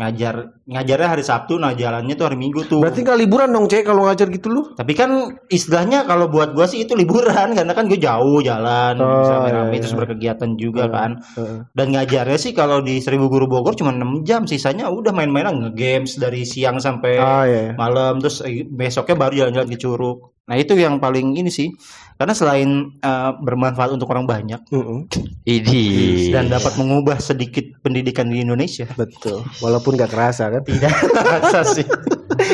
ngajar 0.00 0.63
ngajarnya 0.64 1.08
hari 1.10 1.20
Sabtu 1.20 1.56
nah 1.56 1.70
jalannya 1.70 2.12
tuh 2.12 2.24
hari 2.24 2.34
Minggu 2.34 2.64
tuh 2.64 2.80
Berarti 2.80 3.00
nggak 3.00 3.18
liburan 3.18 3.48
dong 3.48 3.66
cek 3.66 3.84
kalau 3.84 4.04
ngajar 4.04 4.28
gitu 4.28 4.48
lu? 4.48 4.62
tapi 4.72 4.92
kan 4.92 5.10
istilahnya 5.46 6.02
kalau 6.02 6.26
buat 6.26 6.52
gua 6.52 6.64
sih 6.64 6.82
itu 6.82 6.92
liburan 6.92 7.52
karena 7.56 7.72
kan 7.72 7.84
gue 7.84 7.96
jauh 7.96 8.40
jalan 8.40 8.96
Oh, 8.96 9.20
bisa 9.20 9.28
iya, 9.28 9.38
rame-rame 9.38 9.70
iya. 9.70 9.80
terus 9.80 9.94
berkegiatan 9.94 10.50
juga 10.56 10.84
Heeh. 10.84 10.94
kan 10.94 11.10
Heeh. 11.36 11.58
dan 11.70 11.86
ngajarnya 11.90 12.38
sih 12.38 12.52
kalau 12.52 12.80
di 12.80 12.98
Seribu 12.98 13.28
Guru 13.28 13.44
Bogor 13.44 13.74
cuma 13.74 13.92
6 13.92 14.24
jam 14.24 14.44
sisanya 14.44 14.88
udah 14.88 15.12
main-mainan 15.12 15.60
nge-games 15.60 16.16
dari 16.16 16.42
siang 16.42 16.78
sampai 16.78 17.20
Ah 17.20 17.44
iya. 17.44 17.60
iya. 17.60 17.72
malam 17.74 18.18
terus 18.18 18.40
eh, 18.40 18.64
besoknya 18.64 19.16
baru 19.18 19.34
jalan-jalan 19.44 19.68
ke 19.68 19.78
Curug 19.78 20.18
nah 20.44 20.56
itu 20.56 20.76
yang 20.76 20.96
paling 20.96 21.32
ini 21.34 21.48
sih 21.48 21.72
karena 22.14 22.32
selain 22.32 22.68
eh, 22.94 23.30
bermanfaat 23.34 23.90
untuk 23.92 24.06
orang 24.08 24.24
banyak 24.24 24.60
Mm-mm. 24.68 25.08
Idi. 25.42 26.28
dan 26.30 26.46
dapat 26.46 26.76
mengubah 26.76 27.16
sedikit 27.16 27.64
pendidikan 27.80 28.28
di 28.28 28.40
Indonesia 28.40 28.84
Betul. 28.90 29.44
Walaupun 29.58 29.92
gak 29.94 30.08
kerasa 30.08 30.52
kan? 30.54 30.62
tidak 30.62 30.92
terasa 31.16 31.60
sih 31.66 31.86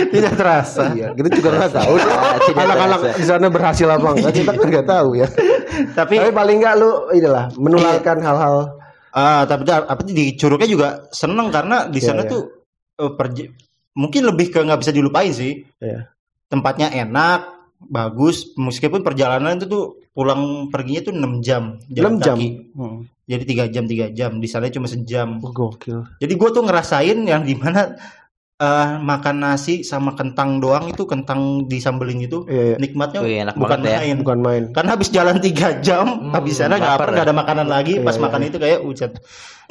tidak 0.09 0.33
terasa 0.35 0.83
Iya, 0.91 1.13
kita 1.13 1.29
juga 1.31 1.49
nggak 1.55 1.73
tahu 1.73 1.95
anak-anak 2.63 3.01
di 3.15 3.25
sana 3.25 3.47
berhasil 3.47 3.87
apa 3.87 4.09
enggak 4.11 4.35
kita 4.35 4.51
kan 4.53 4.67
nggak 4.69 4.89
tahu 4.89 5.09
ya. 5.15 5.29
tapi 5.93 6.15
Tapi 6.17 6.31
paling 6.31 6.57
nggak 6.59 6.75
lu 6.77 6.91
inilah 7.13 7.45
menularkan 7.55 8.19
hal-hal 8.19 8.57
Ah, 9.11 9.43
tapi 9.43 9.67
apa 9.67 10.07
di 10.07 10.39
Curugnya 10.39 10.71
juga 10.71 10.89
seneng 11.11 11.51
karena 11.51 11.83
di 11.85 11.99
Iya, 11.99 12.07
sana 12.07 12.23
iya. 12.23 12.31
tuh 12.31 12.43
eh, 12.95 13.11
perj- 13.11 13.51
mungkin 13.91 14.23
lebih 14.23 14.55
ke 14.55 14.63
nggak 14.63 14.79
bisa 14.79 14.95
dilupain 14.95 15.35
sih. 15.35 15.67
Iya. 15.77 16.07
Tempatnya 16.47 16.95
enak, 16.95 17.41
bagus, 17.83 18.55
meskipun 18.55 19.03
perjalanan 19.03 19.59
itu 19.59 19.67
tuh 19.67 19.85
pulang 20.11 20.71
perginya 20.71 21.03
tuh 21.03 21.15
6 21.17 21.43
jam 21.43 21.83
jalan 21.91 22.13
6 22.19 22.23
jam. 22.23 22.37
kaki. 22.39 22.49
Hmm. 22.71 22.99
Jadi 23.31 23.43
tiga 23.47 23.65
jam 23.71 23.87
tiga 23.87 24.11
jam 24.11 24.37
di 24.37 24.49
sana 24.51 24.67
cuma 24.67 24.91
sejam. 24.91 25.39
Oh, 25.39 25.55
gokil. 25.55 26.03
Jadi 26.19 26.33
gua 26.35 26.51
tuh 26.51 26.67
ngerasain 26.67 27.15
yang 27.23 27.47
di 27.47 27.55
mana 27.55 27.95
eh, 28.59 28.89
makan 28.99 29.37
nasi 29.41 29.81
sama 29.81 30.13
kentang 30.13 30.59
doang 30.59 30.91
itu 30.91 31.07
kentang 31.07 31.65
disambelin 31.65 32.21
itu 32.21 32.43
Iya, 32.45 32.63
iya. 32.65 32.77
nikmatnya 32.77 33.21
Wih, 33.23 33.39
enak 33.41 33.55
bukan 33.55 33.79
banget 33.79 33.87
ya. 33.87 33.99
main. 34.03 34.17
Bukan 34.21 34.39
main. 34.43 34.63
Karena 34.75 34.91
habis 34.93 35.09
jalan 35.09 35.39
tiga 35.39 35.79
jam, 35.79 36.29
habis 36.29 36.59
sana 36.59 36.77
nggak 36.77 36.95
apa 36.99 37.09
nggak 37.09 37.27
ada 37.31 37.37
makanan 37.37 37.69
lagi. 37.71 37.97
Iya, 37.97 38.05
Pas 38.05 38.19
iya, 38.19 38.23
makan 38.27 38.41
iya. 38.43 38.49
itu 38.51 38.59
kayak 38.59 38.79
ucat 38.83 39.13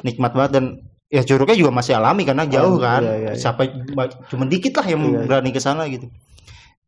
nikmat 0.01 0.31
banget 0.31 0.51
dan 0.55 0.65
ya 1.09 1.21
curugnya 1.21 1.57
juga 1.57 1.71
masih 1.73 1.93
alami 1.97 2.23
karena 2.23 2.47
jauh 2.47 2.77
Oh, 2.77 2.81
kan. 2.81 3.01
iya, 3.03 3.13
iya, 3.13 3.29
iya. 3.29 3.37
Siapa 3.37 3.61
cuma 4.31 4.47
dikit 4.47 4.73
lah 4.73 4.87
yang 4.87 5.01
Iya, 5.03 5.11
iya. 5.11 5.21
berani 5.27 5.49
ke 5.51 5.59
sana 5.59 5.83
gitu. 5.85 6.07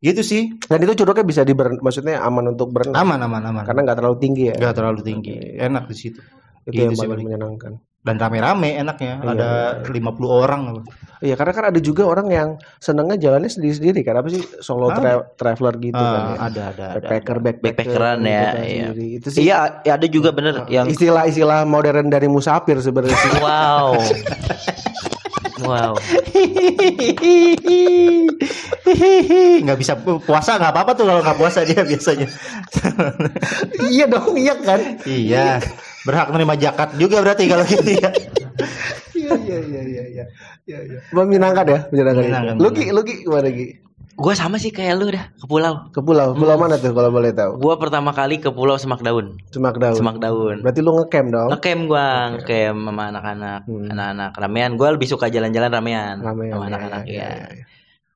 Gitu 0.02 0.22
sih. 0.26 0.58
Dan 0.66 0.82
itu 0.82 0.98
curugnya 0.98 1.22
bisa 1.22 1.46
di 1.46 1.54
maksudnya 1.54 2.24
aman 2.24 2.58
untuk 2.58 2.74
berenang. 2.74 2.98
Aman 2.98 3.20
aman 3.22 3.44
aman. 3.46 3.62
Karena 3.62 3.86
nggak 3.86 3.98
terlalu 4.02 4.18
tinggi 4.18 4.44
ya. 4.50 4.56
nggak 4.58 4.74
terlalu 4.74 5.00
tinggi. 5.06 5.36
Enak 5.60 5.86
di 5.86 5.94
situ. 5.94 6.22
Itu 6.66 6.74
gitu 6.74 6.82
yang 6.86 6.96
sih 6.98 7.08
paling 7.08 7.26
menyenangkan. 7.26 7.74
Dan 8.02 8.18
rame-rame 8.18 8.82
enaknya. 8.82 9.22
Iya, 9.22 9.30
ada 9.30 9.50
50 9.86 9.94
orang 10.26 10.62
loh. 10.74 10.82
Iya, 11.22 11.38
karena 11.38 11.54
kan 11.54 11.66
ada 11.70 11.78
juga 11.78 12.10
orang 12.10 12.34
yang 12.34 12.50
senangnya 12.82 13.14
jalannya 13.14 13.46
sendiri-sendiri 13.46 14.02
kan 14.02 14.18
apa 14.18 14.34
sih 14.34 14.42
solo 14.58 14.90
Ada. 14.90 14.98
tra- 14.98 15.26
traveler 15.38 15.76
gitu 15.78 16.02
kan. 16.02 16.18
Ah, 16.18 16.26
ya. 16.26 16.38
ada 16.42 16.62
ada 16.66 16.66
ada. 16.66 16.84
Backpacker, 16.98 17.38
backpacker, 17.38 17.78
Backpackeran 17.78 18.20
ya, 18.26 18.26
gitu 18.26 18.42
kan 18.42 18.58
iya. 18.66 18.86
sendiri. 18.90 19.08
Itu 19.22 19.28
sih 19.30 19.42
Iya, 19.46 19.58
ya 19.86 19.92
ada 20.02 20.08
juga 20.10 20.30
bener 20.34 20.66
yang 20.66 20.90
istilah-istilah 20.90 21.62
modern 21.70 22.10
dari 22.10 22.26
musafir 22.26 22.82
sebenarnya 22.82 23.14
sih. 23.16 23.32
wow. 23.38 23.94
Wow. 25.62 25.94
nggak 29.62 29.78
bisa 29.78 29.94
puasa 30.26 30.58
nggak 30.58 30.74
apa-apa 30.74 30.92
tuh 30.98 31.06
kalau 31.06 31.22
nggak 31.22 31.38
puasa 31.38 31.62
dia 31.62 31.86
biasanya. 31.86 32.26
iya 33.86 34.10
dong, 34.10 34.34
iya 34.34 34.58
kan? 34.58 34.80
iya. 35.06 35.62
Berhak 36.02 36.28
menerima 36.34 36.56
zakat 36.58 36.90
juga 36.98 37.22
berarti 37.22 37.44
kalau 37.46 37.66
gitu 37.66 37.92
ya. 37.94 38.10
Iya 39.14 39.32
iya 39.38 39.58
iya 39.62 39.82
iya 39.86 40.04
iya. 40.10 40.26
Iya 40.66 40.78
iya. 40.82 41.00
Menyenangkan 41.14 41.66
ya, 41.70 41.80
menyenangkan. 41.94 42.22
Menyenangkan, 42.26 42.56
Lu 42.58 42.70
Ki, 42.74 42.90
lu 42.90 43.02
Ki 43.06 43.22
gimana 43.26 43.50
Ki? 43.54 43.68
Gua 44.22 44.36
sama 44.36 44.60
sih 44.60 44.70
kayak 44.70 45.02
lu 45.02 45.08
dah 45.10 45.32
ke 45.34 45.46
pulau. 45.48 45.88
Ke 45.90 46.04
pulau, 46.04 46.36
pulau 46.36 46.56
mana 46.60 46.76
tuh 46.78 46.92
kalau 46.94 47.10
boleh 47.10 47.32
tahu? 47.32 47.58
Gua 47.58 47.80
pertama 47.80 48.12
kali 48.12 48.38
ke 48.44 48.52
Pulau 48.52 48.76
Semak 48.78 49.02
Daun. 49.02 49.40
Semak 49.50 49.80
daun. 49.82 49.98
Semak 49.98 50.18
Daun. 50.20 50.62
Berarti 50.62 50.80
lu 50.84 50.94
ngecamp 51.00 51.28
dong? 51.32 51.50
Ngecamp 51.50 51.82
gua, 51.90 52.08
ngecamp 52.38 52.78
sama 52.86 53.04
anak-anak, 53.10 53.62
Hmm. 53.66 53.88
anak-anak 53.90 54.32
ramean. 54.38 54.72
Gua 54.78 54.94
lebih 54.94 55.08
suka 55.10 55.32
jalan-jalan 55.32 55.72
ramean, 55.74 56.16
Ramean, 56.22 56.54
sama 56.54 56.66
ya, 56.66 56.70
anak-anak 56.70 57.04
ya, 57.08 57.14
ya. 57.14 57.30
ya, 57.30 57.48
ya. 57.56 57.66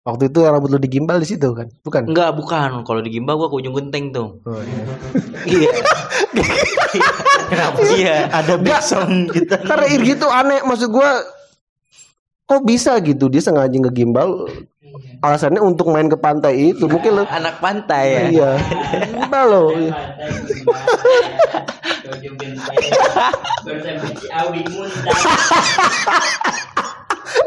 Waktu 0.05 0.29
itu 0.29 0.37
rambut 0.45 0.69
lu 0.69 0.77
digimbal 0.77 1.17
di 1.17 1.25
situ 1.25 1.49
kan? 1.57 1.65
Bukan? 1.81 2.13
Enggak, 2.13 2.37
bukan. 2.37 2.85
Kalau 2.85 3.01
di 3.01 3.09
Gimba 3.09 3.33
gua 3.33 3.49
ke 3.49 3.57
ujung 3.57 3.73
genteng 3.73 4.13
tuh. 4.13 4.37
Oh, 4.45 4.61
iya. 4.61 4.83
Iya. 6.95 7.11
Kenapa? 7.49 7.77
Iya. 7.91 8.17
Ada 8.29 8.53
backsound 8.61 9.33
kita. 9.33 9.57
Karena 9.65 9.85
ir 9.89 10.01
gitu 10.05 10.29
aneh 10.29 10.61
maksud 10.61 10.93
gua 10.93 11.25
kok 12.45 12.61
bisa 12.61 12.93
gitu 13.01 13.25
dia 13.25 13.41
sengaja 13.41 13.73
ngegimbal 13.73 14.45
alasannya 15.25 15.65
untuk 15.65 15.89
main 15.89 16.05
ke 16.05 16.13
pantai 16.13 16.69
itu 16.71 16.85
mungkin 16.85 17.19
lu 17.19 17.23
Anak 17.25 17.57
pantai 17.57 18.05
ya. 18.05 18.21
iya 18.29 18.51
gimbal 19.17 19.45
lo 19.49 19.63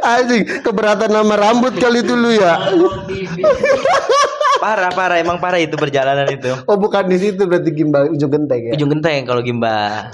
anjing 0.03 0.43
keberatan 0.63 1.11
nama 1.11 1.35
rambut 1.35 1.75
kali 1.77 2.03
itu 2.03 2.15
lu 2.15 2.35
ya 2.35 2.55
Parah, 4.59 4.91
parah. 4.91 5.23
Emang 5.23 5.39
parah 5.39 5.63
itu 5.63 5.79
perjalanan 5.79 6.27
itu. 6.27 6.51
oh 6.67 6.75
bukan 6.75 7.07
di 7.07 7.15
situ 7.15 7.47
berarti 7.47 7.71
gimbal 7.71 8.11
ujung 8.11 8.27
genteng 8.27 8.61
ya 8.67 8.73
Ujung 8.75 8.91
genteng 8.91 9.23
kalau 9.23 9.39
Gimba. 9.39 10.11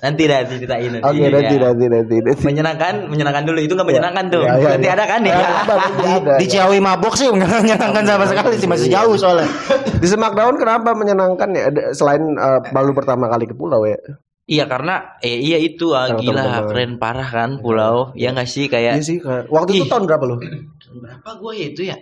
Nanti 0.00 0.24
dah 0.26 0.40
ceritain 0.48 0.90
nanti. 0.96 1.04
oke 1.04 1.26
nanti 1.28 1.54
ya. 1.54 1.60
nanti 1.70 1.84
nanti 1.86 2.14
nanti 2.24 2.42
Menyenangkan, 2.42 2.94
menyenangkan 3.06 3.44
dulu. 3.46 3.58
Itu 3.60 3.76
nggak 3.76 3.88
menyenangkan 3.94 4.24
tuh. 4.32 4.42
Ya, 4.42 4.56
ya, 4.56 4.68
nanti 4.74 4.88
ya. 4.88 4.92
ada 4.96 5.04
kan 5.06 5.20
ya? 5.22 5.34
Ya, 5.36 5.50
ada. 6.18 6.32
Di 6.40 6.46
Ciawi 6.48 6.78
mabok 6.80 7.14
sih 7.14 7.28
nggak 7.28 7.46
menyenangkan 7.68 8.04
sama 8.08 8.24
sekali 8.26 8.56
sih 8.58 8.66
masih 8.66 8.88
jauh 8.90 9.14
soalnya. 9.14 9.46
di 10.00 10.06
Smackdown 10.08 10.56
kenapa 10.58 10.96
menyenangkan 10.96 11.48
ya 11.54 11.68
selain 11.94 12.22
eh, 12.34 12.60
baru 12.72 12.90
pertama 12.96 13.28
kali 13.28 13.44
ke 13.44 13.54
pulau 13.54 13.84
ya 13.84 14.00
Iya 14.50 14.66
karena 14.66 15.14
eh 15.22 15.38
iya 15.38 15.62
itu 15.62 15.94
ah, 15.94 16.10
gila 16.10 16.42
teman-teman. 16.42 16.66
keren 16.66 16.92
parah 16.98 17.30
kan 17.30 17.50
pulau. 17.62 18.10
Ya 18.18 18.34
nggak 18.34 18.50
sih 18.50 18.66
kayak 18.66 18.98
iya 18.98 19.04
sih 19.06 19.22
kan 19.22 19.46
waktu 19.46 19.78
itu 19.78 19.86
Ih. 19.86 19.90
tahun 19.90 20.10
berapa 20.10 20.24
lo 20.26 20.36
berapa 20.90 21.30
gue 21.38 21.52
itu 21.70 21.82
ya? 21.86 21.96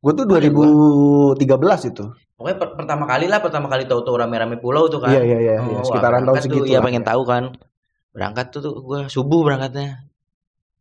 gue 0.00 0.12
tuh 0.14 0.24
2013 0.24 1.90
itu 1.90 2.04
Pokoknya 2.40 2.56
per- 2.56 2.72
pertama 2.72 3.04
kali 3.04 3.28
lah, 3.28 3.44
pertama 3.44 3.68
kali 3.68 3.84
tahu-tahu 3.84 4.16
rame-rame 4.16 4.56
pulau 4.56 4.88
tuh 4.88 4.96
kan. 4.96 5.12
Iya 5.12 5.20
iya 5.20 5.38
iya, 5.38 5.54
Oh, 5.60 5.66
iya. 5.66 5.76
wah, 5.76 5.84
sekitaran 5.84 6.22
tahun 6.24 6.36
segitu. 6.40 6.64
Iya 6.64 6.80
lah. 6.80 6.84
pengen 6.88 7.04
tahu 7.04 7.22
kan. 7.28 7.44
Berangkat 8.16 8.46
tuh, 8.48 8.60
tuh 8.64 8.72
gue 8.80 9.00
subuh 9.12 9.44
berangkatnya. 9.44 10.08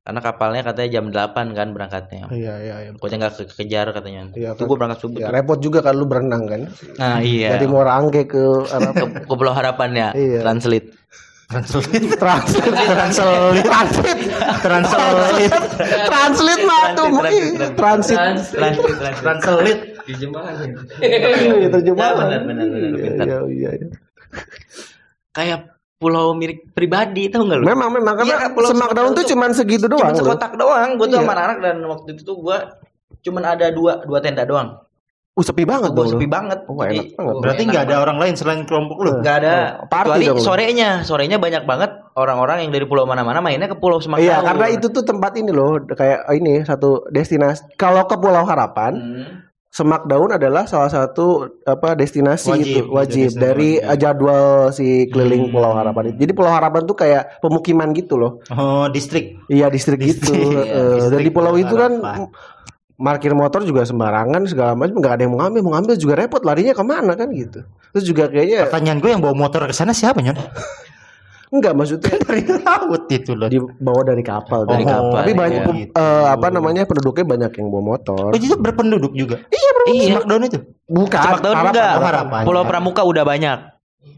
Karena 0.10 0.26
kapalnya 0.26 0.66
katanya 0.66 0.90
jam 0.90 1.06
8 1.08 1.54
kan 1.54 1.68
berangkatnya. 1.70 2.26
Iya 2.28 2.54
iya 2.58 2.76
iya. 2.82 2.92
Pokoknya 2.98 3.18
nggak 3.22 3.34
ke- 3.38 3.54
kejar 3.56 3.94
katanya. 3.94 4.34
Iya, 4.34 4.58
itu 4.58 4.66
gue 4.66 4.74
berangkat 4.74 5.00
subuh. 5.00 5.22
Ya, 5.22 5.30
repot 5.30 5.62
juga 5.62 5.86
kan 5.86 5.94
lu 5.94 6.10
berenang 6.10 6.50
kan. 6.50 6.66
Nah 6.98 7.22
iya. 7.22 7.54
Dari 7.54 7.70
Muara 7.70 7.94
Angke 7.94 8.26
ke 8.26 8.42
arah 8.66 8.90
ke, 8.90 9.06
ke 9.22 9.30
Pulau 9.30 9.54
Harapannya. 9.54 10.18
Iya. 10.18 10.42
Translate. 10.50 10.90
Translate. 11.46 12.10
translate 12.18 12.74
Translate. 12.90 13.62
translate 13.62 14.22
Translate. 14.62 15.54
translate 16.06 16.64
mah 16.64 16.84
tuh 16.94 17.06
Translate, 17.10 17.74
transit 17.74 18.18
Translate. 18.18 18.78
Translate. 18.82 19.22
Translate. 19.22 19.82
Terjemahan. 20.10 20.70
Iya, 21.06 21.68
terjemahan. 21.70 22.16
Benar, 22.18 22.42
benar, 22.50 22.66
benar, 22.66 22.90
Iya, 22.90 23.06
pintar. 23.14 23.26
iya, 23.26 23.38
iya, 23.46 23.70
iya. 23.78 23.88
Kayak 25.30 25.60
pulau 26.00 26.32
milik 26.32 26.72
pribadi 26.72 27.28
tahu 27.28 27.44
nggak 27.46 27.60
lu? 27.60 27.66
Memang 27.68 27.90
memang 27.92 28.14
karena 28.16 28.36
Iya, 28.40 28.48
Pulau 28.56 28.72
Smackdown 28.72 29.12
tuh 29.14 29.26
cuman 29.28 29.52
segitu 29.52 29.86
doang 29.86 30.10
Cuma 30.10 30.16
loh. 30.16 30.20
sekotak 30.32 30.52
doang. 30.56 30.90
Gue 30.96 31.08
tuh 31.08 31.20
Iya. 31.20 31.28
sama 31.28 31.34
anak 31.36 31.58
dan 31.60 31.76
waktu 31.84 32.08
itu 32.16 32.22
tuh 32.24 32.36
gue 32.40 32.58
cuman 33.20 33.44
ada 33.46 33.68
dua 33.70 34.08
dua 34.08 34.20
tenda 34.24 34.48
doang. 34.48 34.80
Uh, 35.36 35.44
sepi 35.44 35.64
banget 35.64 35.92
Gue 35.92 36.04
dong. 36.04 36.12
sepi 36.16 36.24
banget. 36.26 36.60
Oh, 36.68 36.80
enak 36.80 37.16
banget. 37.16 37.36
Berarti 37.38 37.62
nggak 37.66 37.84
ada 37.86 37.96
orang 38.00 38.18
lain 38.18 38.34
selain 38.36 38.64
kelompok 38.64 38.98
lu. 39.00 39.12
Gak 39.20 39.44
ada. 39.44 39.56
Oh, 39.78 39.88
party 39.88 40.24
Kecuali 40.26 40.40
sorenya, 40.40 40.90
sorenya 41.04 41.38
banyak 41.38 41.64
banget 41.64 41.92
orang-orang 42.16 42.64
yang 42.64 42.72
dari 42.72 42.84
pulau 42.84 43.04
mana-mana 43.04 43.40
mainnya 43.40 43.68
ke 43.68 43.76
pulau 43.76 44.00
Semaktau. 44.00 44.24
Iya, 44.24 44.40
karena 44.40 44.66
itu 44.68 44.88
tuh 44.88 45.04
tempat 45.04 45.36
ini 45.36 45.52
loh, 45.52 45.80
kayak 45.86 46.28
ini 46.34 46.64
satu 46.64 47.08
destinasi. 47.08 47.76
Kalau 47.76 48.04
ke 48.04 48.16
Pulau 48.16 48.44
Harapan, 48.44 48.94
Hmm. 48.96 49.26
Smackdown 49.80 50.36
adalah 50.36 50.64
salah 50.66 50.88
satu 50.88 51.26
apa 51.64 51.94
destinasi 51.94 52.52
Wajib, 52.52 52.68
itu 52.68 52.82
wajib 52.90 53.30
dari 53.34 53.70
wajib. 53.76 53.88
uh, 53.88 53.98
jadwal 53.98 54.46
si 54.70 54.88
keliling 55.08 55.48
Hmm. 55.48 55.54
Pulau 55.54 55.72
Harapan 55.72 56.04
itu. 56.10 56.18
Jadi 56.20 56.32
Pulau 56.34 56.52
Harapan 56.52 56.82
tuh 56.84 56.96
kayak 56.96 57.40
pemukiman 57.40 57.90
gitu 57.92 58.16
loh. 58.16 58.44
Oh, 58.50 58.86
distrik. 58.88 59.40
Iya 59.48 59.68
distrik 59.68 60.00
gitu. 60.00 60.28
Distrik, 60.36 60.60
Eh, 60.60 60.96
iya, 61.00 61.08
dan 61.08 61.20
di 61.20 61.30
pulau 61.30 61.56
Pulau 61.56 61.56
itu 61.58 61.74
kan 61.74 61.92
Harapan. 61.96 62.28
parkir 62.96 63.32
motor 63.32 63.64
juga 63.64 63.82
sembarangan 63.82 64.44
segala 64.44 64.76
macam 64.76 65.00
nggak 65.00 65.14
ada 65.16 65.22
yang 65.24 65.32
mau 65.32 65.40
ngambil 65.40 65.62
mau 65.64 65.72
ngambil 65.74 65.96
juga 65.96 66.14
repot 66.18 66.44
larinya 66.44 66.76
ke 66.76 66.84
mana 66.84 67.16
kan 67.16 67.32
gitu 67.32 67.64
terus 67.90 68.04
juga 68.04 68.28
kayaknya 68.28 68.68
Pertanyaan 68.68 69.00
gue 69.00 69.10
yang 69.10 69.24
bawa 69.24 69.32
motor 69.34 69.64
ke 69.64 69.72
sana 69.72 69.96
siapa 69.96 70.20
nyon? 70.20 70.36
Enggak 71.50 71.74
maksudnya 71.74 72.14
Dari 72.24 72.42
laut 72.46 73.04
itu 73.08 73.32
loh. 73.34 73.48
dibawa 73.48 74.02
dari 74.04 74.22
kapal 74.22 74.64
Dari 74.64 74.84
kan. 74.84 75.02
kapal, 75.02 75.18
tapi 75.20 75.32
banyak 75.34 75.60
iya. 75.60 75.68
pem- 75.68 75.90
eh, 75.92 76.26
apa 76.30 76.48
namanya 76.48 76.82
penduduknya 76.84 77.26
banyak 77.28 77.52
yang 77.54 77.68
bawa 77.68 77.84
motor 77.90 78.30
Oh, 78.30 78.38
itu 78.38 78.54
berpenduduk 78.56 79.12
juga. 79.12 79.42
Iya. 79.86 80.14
Smackdown 80.14 80.42
itu. 80.46 80.60
bukan 80.86 81.18
harapan, 81.18 81.66
enggak. 81.66 81.94
harapan. 82.00 82.42
Pulau 82.44 82.64
Pramuka 82.64 83.02
udah 83.04 83.24
banyak. 83.24 83.60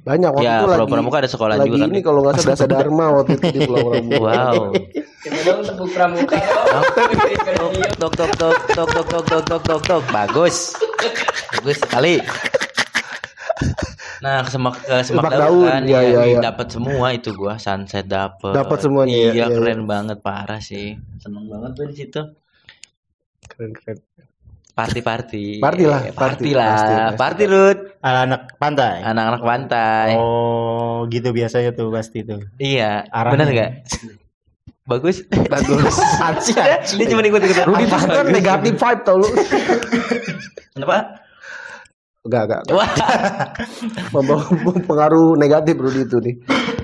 banyak 0.01 0.29
waktu 0.29 0.43
Ya, 0.43 0.53
itu 0.53 0.65
Pulau 0.65 0.77
lagi 0.79 0.91
Pramuka 0.91 1.17
ada 1.17 1.29
sekolah 1.29 1.55
lagi 1.55 1.67
juga 1.67 1.77
kan. 1.79 1.89
ini 1.89 1.99
kalau 2.01 2.19
nggak 2.21 2.33
salah 2.35 2.49
Dasa 2.51 2.65
Dharma 2.73 3.05
waktu 3.13 3.31
itu 3.33 3.45
di 3.47 3.59
Pulau 3.63 3.81
Pramuka 3.85 4.19
Wow. 4.19 4.55
Kita 5.21 5.39
dong 5.43 5.59
tepuk 5.61 5.89
pramuka. 5.91 6.37
tok 7.95 8.11
tok 8.11 8.31
tok 8.33 8.55
tok 8.67 8.89
tok 8.89 9.05
tok 9.05 9.23
tok 9.23 9.41
tok 9.45 9.61
tok 9.61 9.79
tok 9.83 10.01
bagus 10.09 10.73
bagus 11.53 11.77
sekali 11.77 12.17
nah 14.21 14.45
ke 14.45 14.49
semak 14.53 14.77
ke 14.77 15.01
semak 15.01 15.27
Semak 15.27 15.33
daun 15.33 15.41
daun, 15.41 15.65
kan 15.65 15.81
iya, 15.83 15.99
iya, 16.05 16.09
iya, 16.09 16.21
iya. 16.37 16.39
dapat 16.39 16.67
semua 16.69 17.07
itu 17.09 17.33
gua 17.33 17.57
sunset 17.57 18.05
dapat 18.05 18.53
Dapat 18.53 18.77
semuanya, 18.85 19.13
iya, 19.17 19.29
iya, 19.33 19.45
iya. 19.49 19.57
keren 19.57 19.89
banget 19.89 20.21
parah 20.21 20.61
sih. 20.61 20.93
Seneng 21.17 21.49
banget 21.49 21.71
tuh 21.73 21.85
di 21.89 21.95
situ. 21.97 22.21
Keren 23.49 23.71
keren. 23.73 23.97
Party 24.71 25.03
party 25.03 25.45
Party 25.59 25.83
lah, 25.83 26.01
party, 26.15 26.15
party, 26.15 26.49
lah. 26.55 26.71
pasti, 26.71 26.93
pasti. 26.95 27.17
party 27.19 27.43
Rut. 27.49 27.79
Anak 28.01 28.41
pantai. 28.55 28.95
anak-anak 29.03 29.41
pantai. 29.43 30.09
Oh, 30.15 31.03
gitu 31.11 31.35
biasanya 31.35 31.75
tuh 31.75 31.91
pasti 31.91 32.23
tuh. 32.23 32.39
iya 32.55 33.03
Arahnya. 33.11 33.31
benar 33.35 33.47
nggak? 33.51 33.71
Bagus. 34.87 35.23
Bagus. 35.29 35.95
Dia 36.97 37.07
cuma 37.11 37.21
ikut 37.21 37.41
ikut 37.45 37.57
Rudi 37.67 37.85
kan 37.85 38.25
negatif 38.31 38.73
vibe 38.79 39.01
tau 39.05 39.21
lu. 39.21 39.29
Kenapa 40.73 41.20
Enggak, 42.21 42.43
enggak. 42.45 42.61
wah 42.69 42.89
Membawa 44.13 44.45
pengaruh 44.85 45.33
negatif 45.33 45.73
Rudi 45.73 46.05
itu 46.05 46.17
nih. 46.21 46.35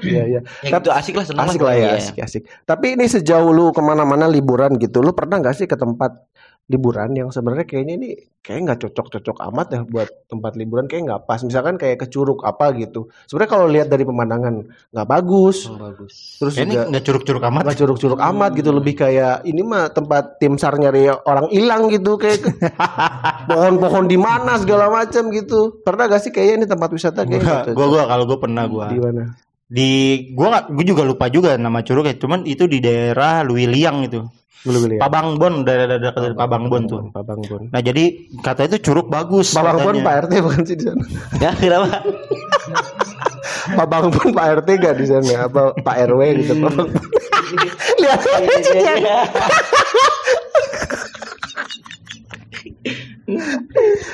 Iya, 0.02 0.23
iya. 0.26 0.39
ya 0.65 0.78
gitu 0.82 0.89
asik 0.89 1.13
lah 1.13 1.26
seneng 1.30 1.45
Asik 1.45 1.62
lah 1.62 1.76
ya, 1.78 1.93
Iya. 1.93 2.02
asik, 2.02 2.17
asik. 2.26 2.43
Tapi 2.65 2.97
ini 2.97 3.06
sejauh 3.06 3.54
lu 3.54 3.69
ke 3.69 3.82
mana-mana 3.82 4.26
liburan 4.26 4.82
gitu, 4.82 5.02
lu 5.06 5.13
pernah 5.13 5.38
nggak 5.38 5.54
sih 5.54 5.69
ke 5.69 5.78
tempat 5.78 6.26
liburan 6.67 7.15
yang 7.15 7.30
sebenarnya 7.32 7.63
kayaknya 7.63 7.93
ini 7.95 8.10
kayak 8.43 8.60
nggak 8.63 8.80
cocok-cocok 8.84 9.38
amat 9.51 9.67
ya 9.71 9.82
buat 9.84 10.08
tempat 10.27 10.56
liburan 10.56 10.88
kayak 10.88 11.03
nggak 11.08 11.21
pas. 11.23 11.39
Misalkan 11.39 11.75
kayak 11.75 12.03
ke 12.03 12.08
Curug 12.08 12.43
apa 12.43 12.75
gitu. 12.75 13.08
Sebenarnya 13.23 13.51
kalau 13.51 13.67
lihat 13.67 13.88
dari 13.88 14.03
pemandangan 14.03 14.56
nggak 14.91 15.08
bagus, 15.08 15.67
Oh, 15.67 15.80
bagus 15.80 16.39
terus 16.39 16.56
Kayak 16.56 16.67
ini 16.67 16.73
juga 16.75 16.84
nggak 16.91 17.03
curug-curug 17.08 17.43
amat. 17.43 17.62
nggak 17.67 17.80
curug-curug 17.80 18.19
amat 18.19 18.51
gitu. 18.56 18.69
Lebih 18.71 18.93
kayak 18.99 19.36
ini 19.43 19.62
mah 19.63 19.84
tempat 19.91 20.23
tim 20.39 20.53
sar 20.56 20.75
nyari 20.75 21.08
orang 21.08 21.47
hilang 21.51 21.88
gitu 21.88 22.19
kayak 22.19 22.43
pohon-pohon 23.49 24.06
di 24.08 24.19
mana 24.19 24.60
segala 24.60 24.91
macam 24.91 25.32
gitu. 25.32 25.80
Pernah 25.84 26.08
gak 26.08 26.21
sih 26.23 26.32
kayaknya 26.32 26.63
ini 26.63 26.67
tempat 26.67 26.89
wisata 26.91 27.23
kayak 27.23 27.41
Gua, 27.41 27.47
nggak 27.63 27.65
gua, 27.75 27.88
gua 27.88 28.03
kalau 28.08 28.23
gua 28.27 28.38
pernah 28.39 28.63
gua. 28.67 28.86
di 28.91 28.99
mana? 28.99 29.23
Di 29.67 29.89
gua 30.32 30.63
gua 30.71 30.86
juga 30.88 31.03
lupa 31.03 31.27
juga 31.27 31.60
nama 31.60 31.84
curugnya. 31.84 32.15
Cuman 32.15 32.47
itu 32.47 32.65
di 32.71 32.80
daerah 32.80 33.43
Luiliang 33.43 34.08
itu. 34.08 34.23
Ya. 34.67 34.99
Pabangbon, 34.99 35.63
daerah 35.63 35.95
daerah 35.95 36.12
daerah 36.12 36.36
Pabangbon 36.36 36.82
tuh. 36.91 37.01
Pabangbon. 37.13 37.71
Nah 37.71 37.80
jadi 37.80 38.32
katanya 38.43 38.75
itu 38.75 38.91
curug 38.91 39.08
bagus. 39.08 39.56
Pabangbon 39.56 40.03
katanya. 40.03 40.08
Pak 40.08 40.15
RT 40.27 40.34
bukan 40.43 40.62
sih 40.67 40.75
di 40.75 40.84
sana? 40.84 41.03
ya 41.43 41.51
kenapa 41.56 42.03
Pak 43.67 43.88
Bangbon 43.88 44.30
Pak 44.36 44.47
RT 44.63 44.69
gak 44.80 44.95
di 44.99 45.06
sana 45.08 45.47
apa 45.47 45.62
Pak 45.80 45.95
RW 46.12 46.21
gitu. 46.43 46.53
Lihat 48.03 48.21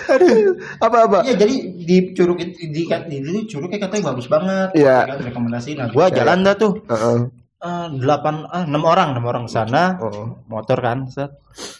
Aduh, 0.10 0.58
apa 0.82 0.98
apa? 1.06 1.18
Iya 1.26 1.46
jadi 1.46 1.56
di 1.84 1.98
curug 2.16 2.40
itu 2.40 2.72
di, 2.72 2.84
di, 2.88 3.18
di, 3.22 3.40
curugnya 3.48 3.80
katanya 3.88 4.16
bagus 4.16 4.28
banget. 4.32 4.70
Iya. 4.76 4.98
Kan 5.08 5.20
rekomendasi. 5.28 5.70
Nah 5.78 5.88
gua 5.92 6.08
jalan 6.10 6.42
dah 6.42 6.56
tuh. 6.56 6.80
Heeh. 6.88 7.44
Eh, 7.64 7.88
delapan 7.96 8.44
ah, 8.52 8.68
enam 8.68 8.84
orang 8.84 9.16
enam 9.16 9.24
orang 9.24 9.46
sana 9.48 9.96
Oh. 10.04 10.36
motor 10.52 10.76
kan 10.84 11.08
set. 11.08 11.32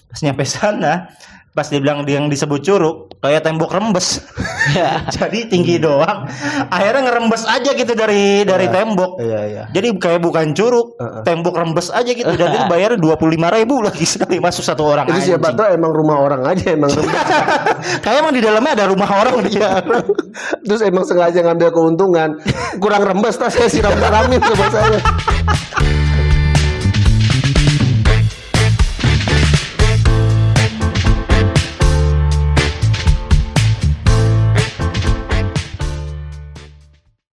pas 0.08 0.20
nyampe 0.24 0.48
sana 0.48 1.12
pas 1.54 1.70
dia 1.70 1.78
bilang 1.78 2.02
dia 2.02 2.18
yang 2.18 2.34
disebut 2.34 2.66
curug 2.66 3.14
kayak 3.22 3.46
tembok 3.46 3.70
rembes 3.70 4.26
jadi 5.16 5.40
tinggi 5.46 5.78
doang 5.78 6.26
akhirnya 6.74 7.14
ngerembes 7.14 7.46
aja 7.46 7.78
gitu 7.78 7.94
dari 7.94 8.42
dari 8.42 8.66
tembok 8.74 9.22
Iya 9.22 9.42
iya. 9.46 9.64
jadi 9.70 9.94
kayak 10.02 10.18
bukan 10.26 10.58
curug 10.58 10.98
Heeh. 10.98 11.22
tembok 11.22 11.54
rembes 11.54 11.94
aja 11.94 12.10
gitu 12.10 12.34
dan 12.42 12.58
itu 12.58 12.66
bayarnya 12.66 12.98
dua 12.98 13.22
puluh 13.22 13.38
lima 13.38 13.54
ribu 13.54 13.86
lagi 13.86 14.02
sekali 14.02 14.42
masuk 14.42 14.66
satu 14.66 14.82
orang 14.82 15.06
Itu 15.14 15.30
siapa 15.30 15.54
tahu 15.54 15.78
emang 15.78 15.94
rumah 15.94 16.18
orang 16.26 16.42
aja 16.42 16.74
emang 16.74 16.90
rembes. 16.98 17.22
kayak 18.02 18.18
emang 18.26 18.34
di 18.34 18.42
dalamnya 18.42 18.72
ada 18.74 18.86
rumah 18.90 19.10
orang 19.14 19.46
dia 19.46 19.86
Terus 20.66 20.82
emang 20.82 21.06
sengaja 21.06 21.46
ngambil 21.46 21.70
keuntungan. 21.70 22.30
Kurang 22.82 23.06
rembes 23.06 23.38
tas 23.38 23.54
saya 23.54 23.70
siram 23.70 23.94
siramin 23.94 24.42
coba 24.42 24.66
saya. 24.74 25.00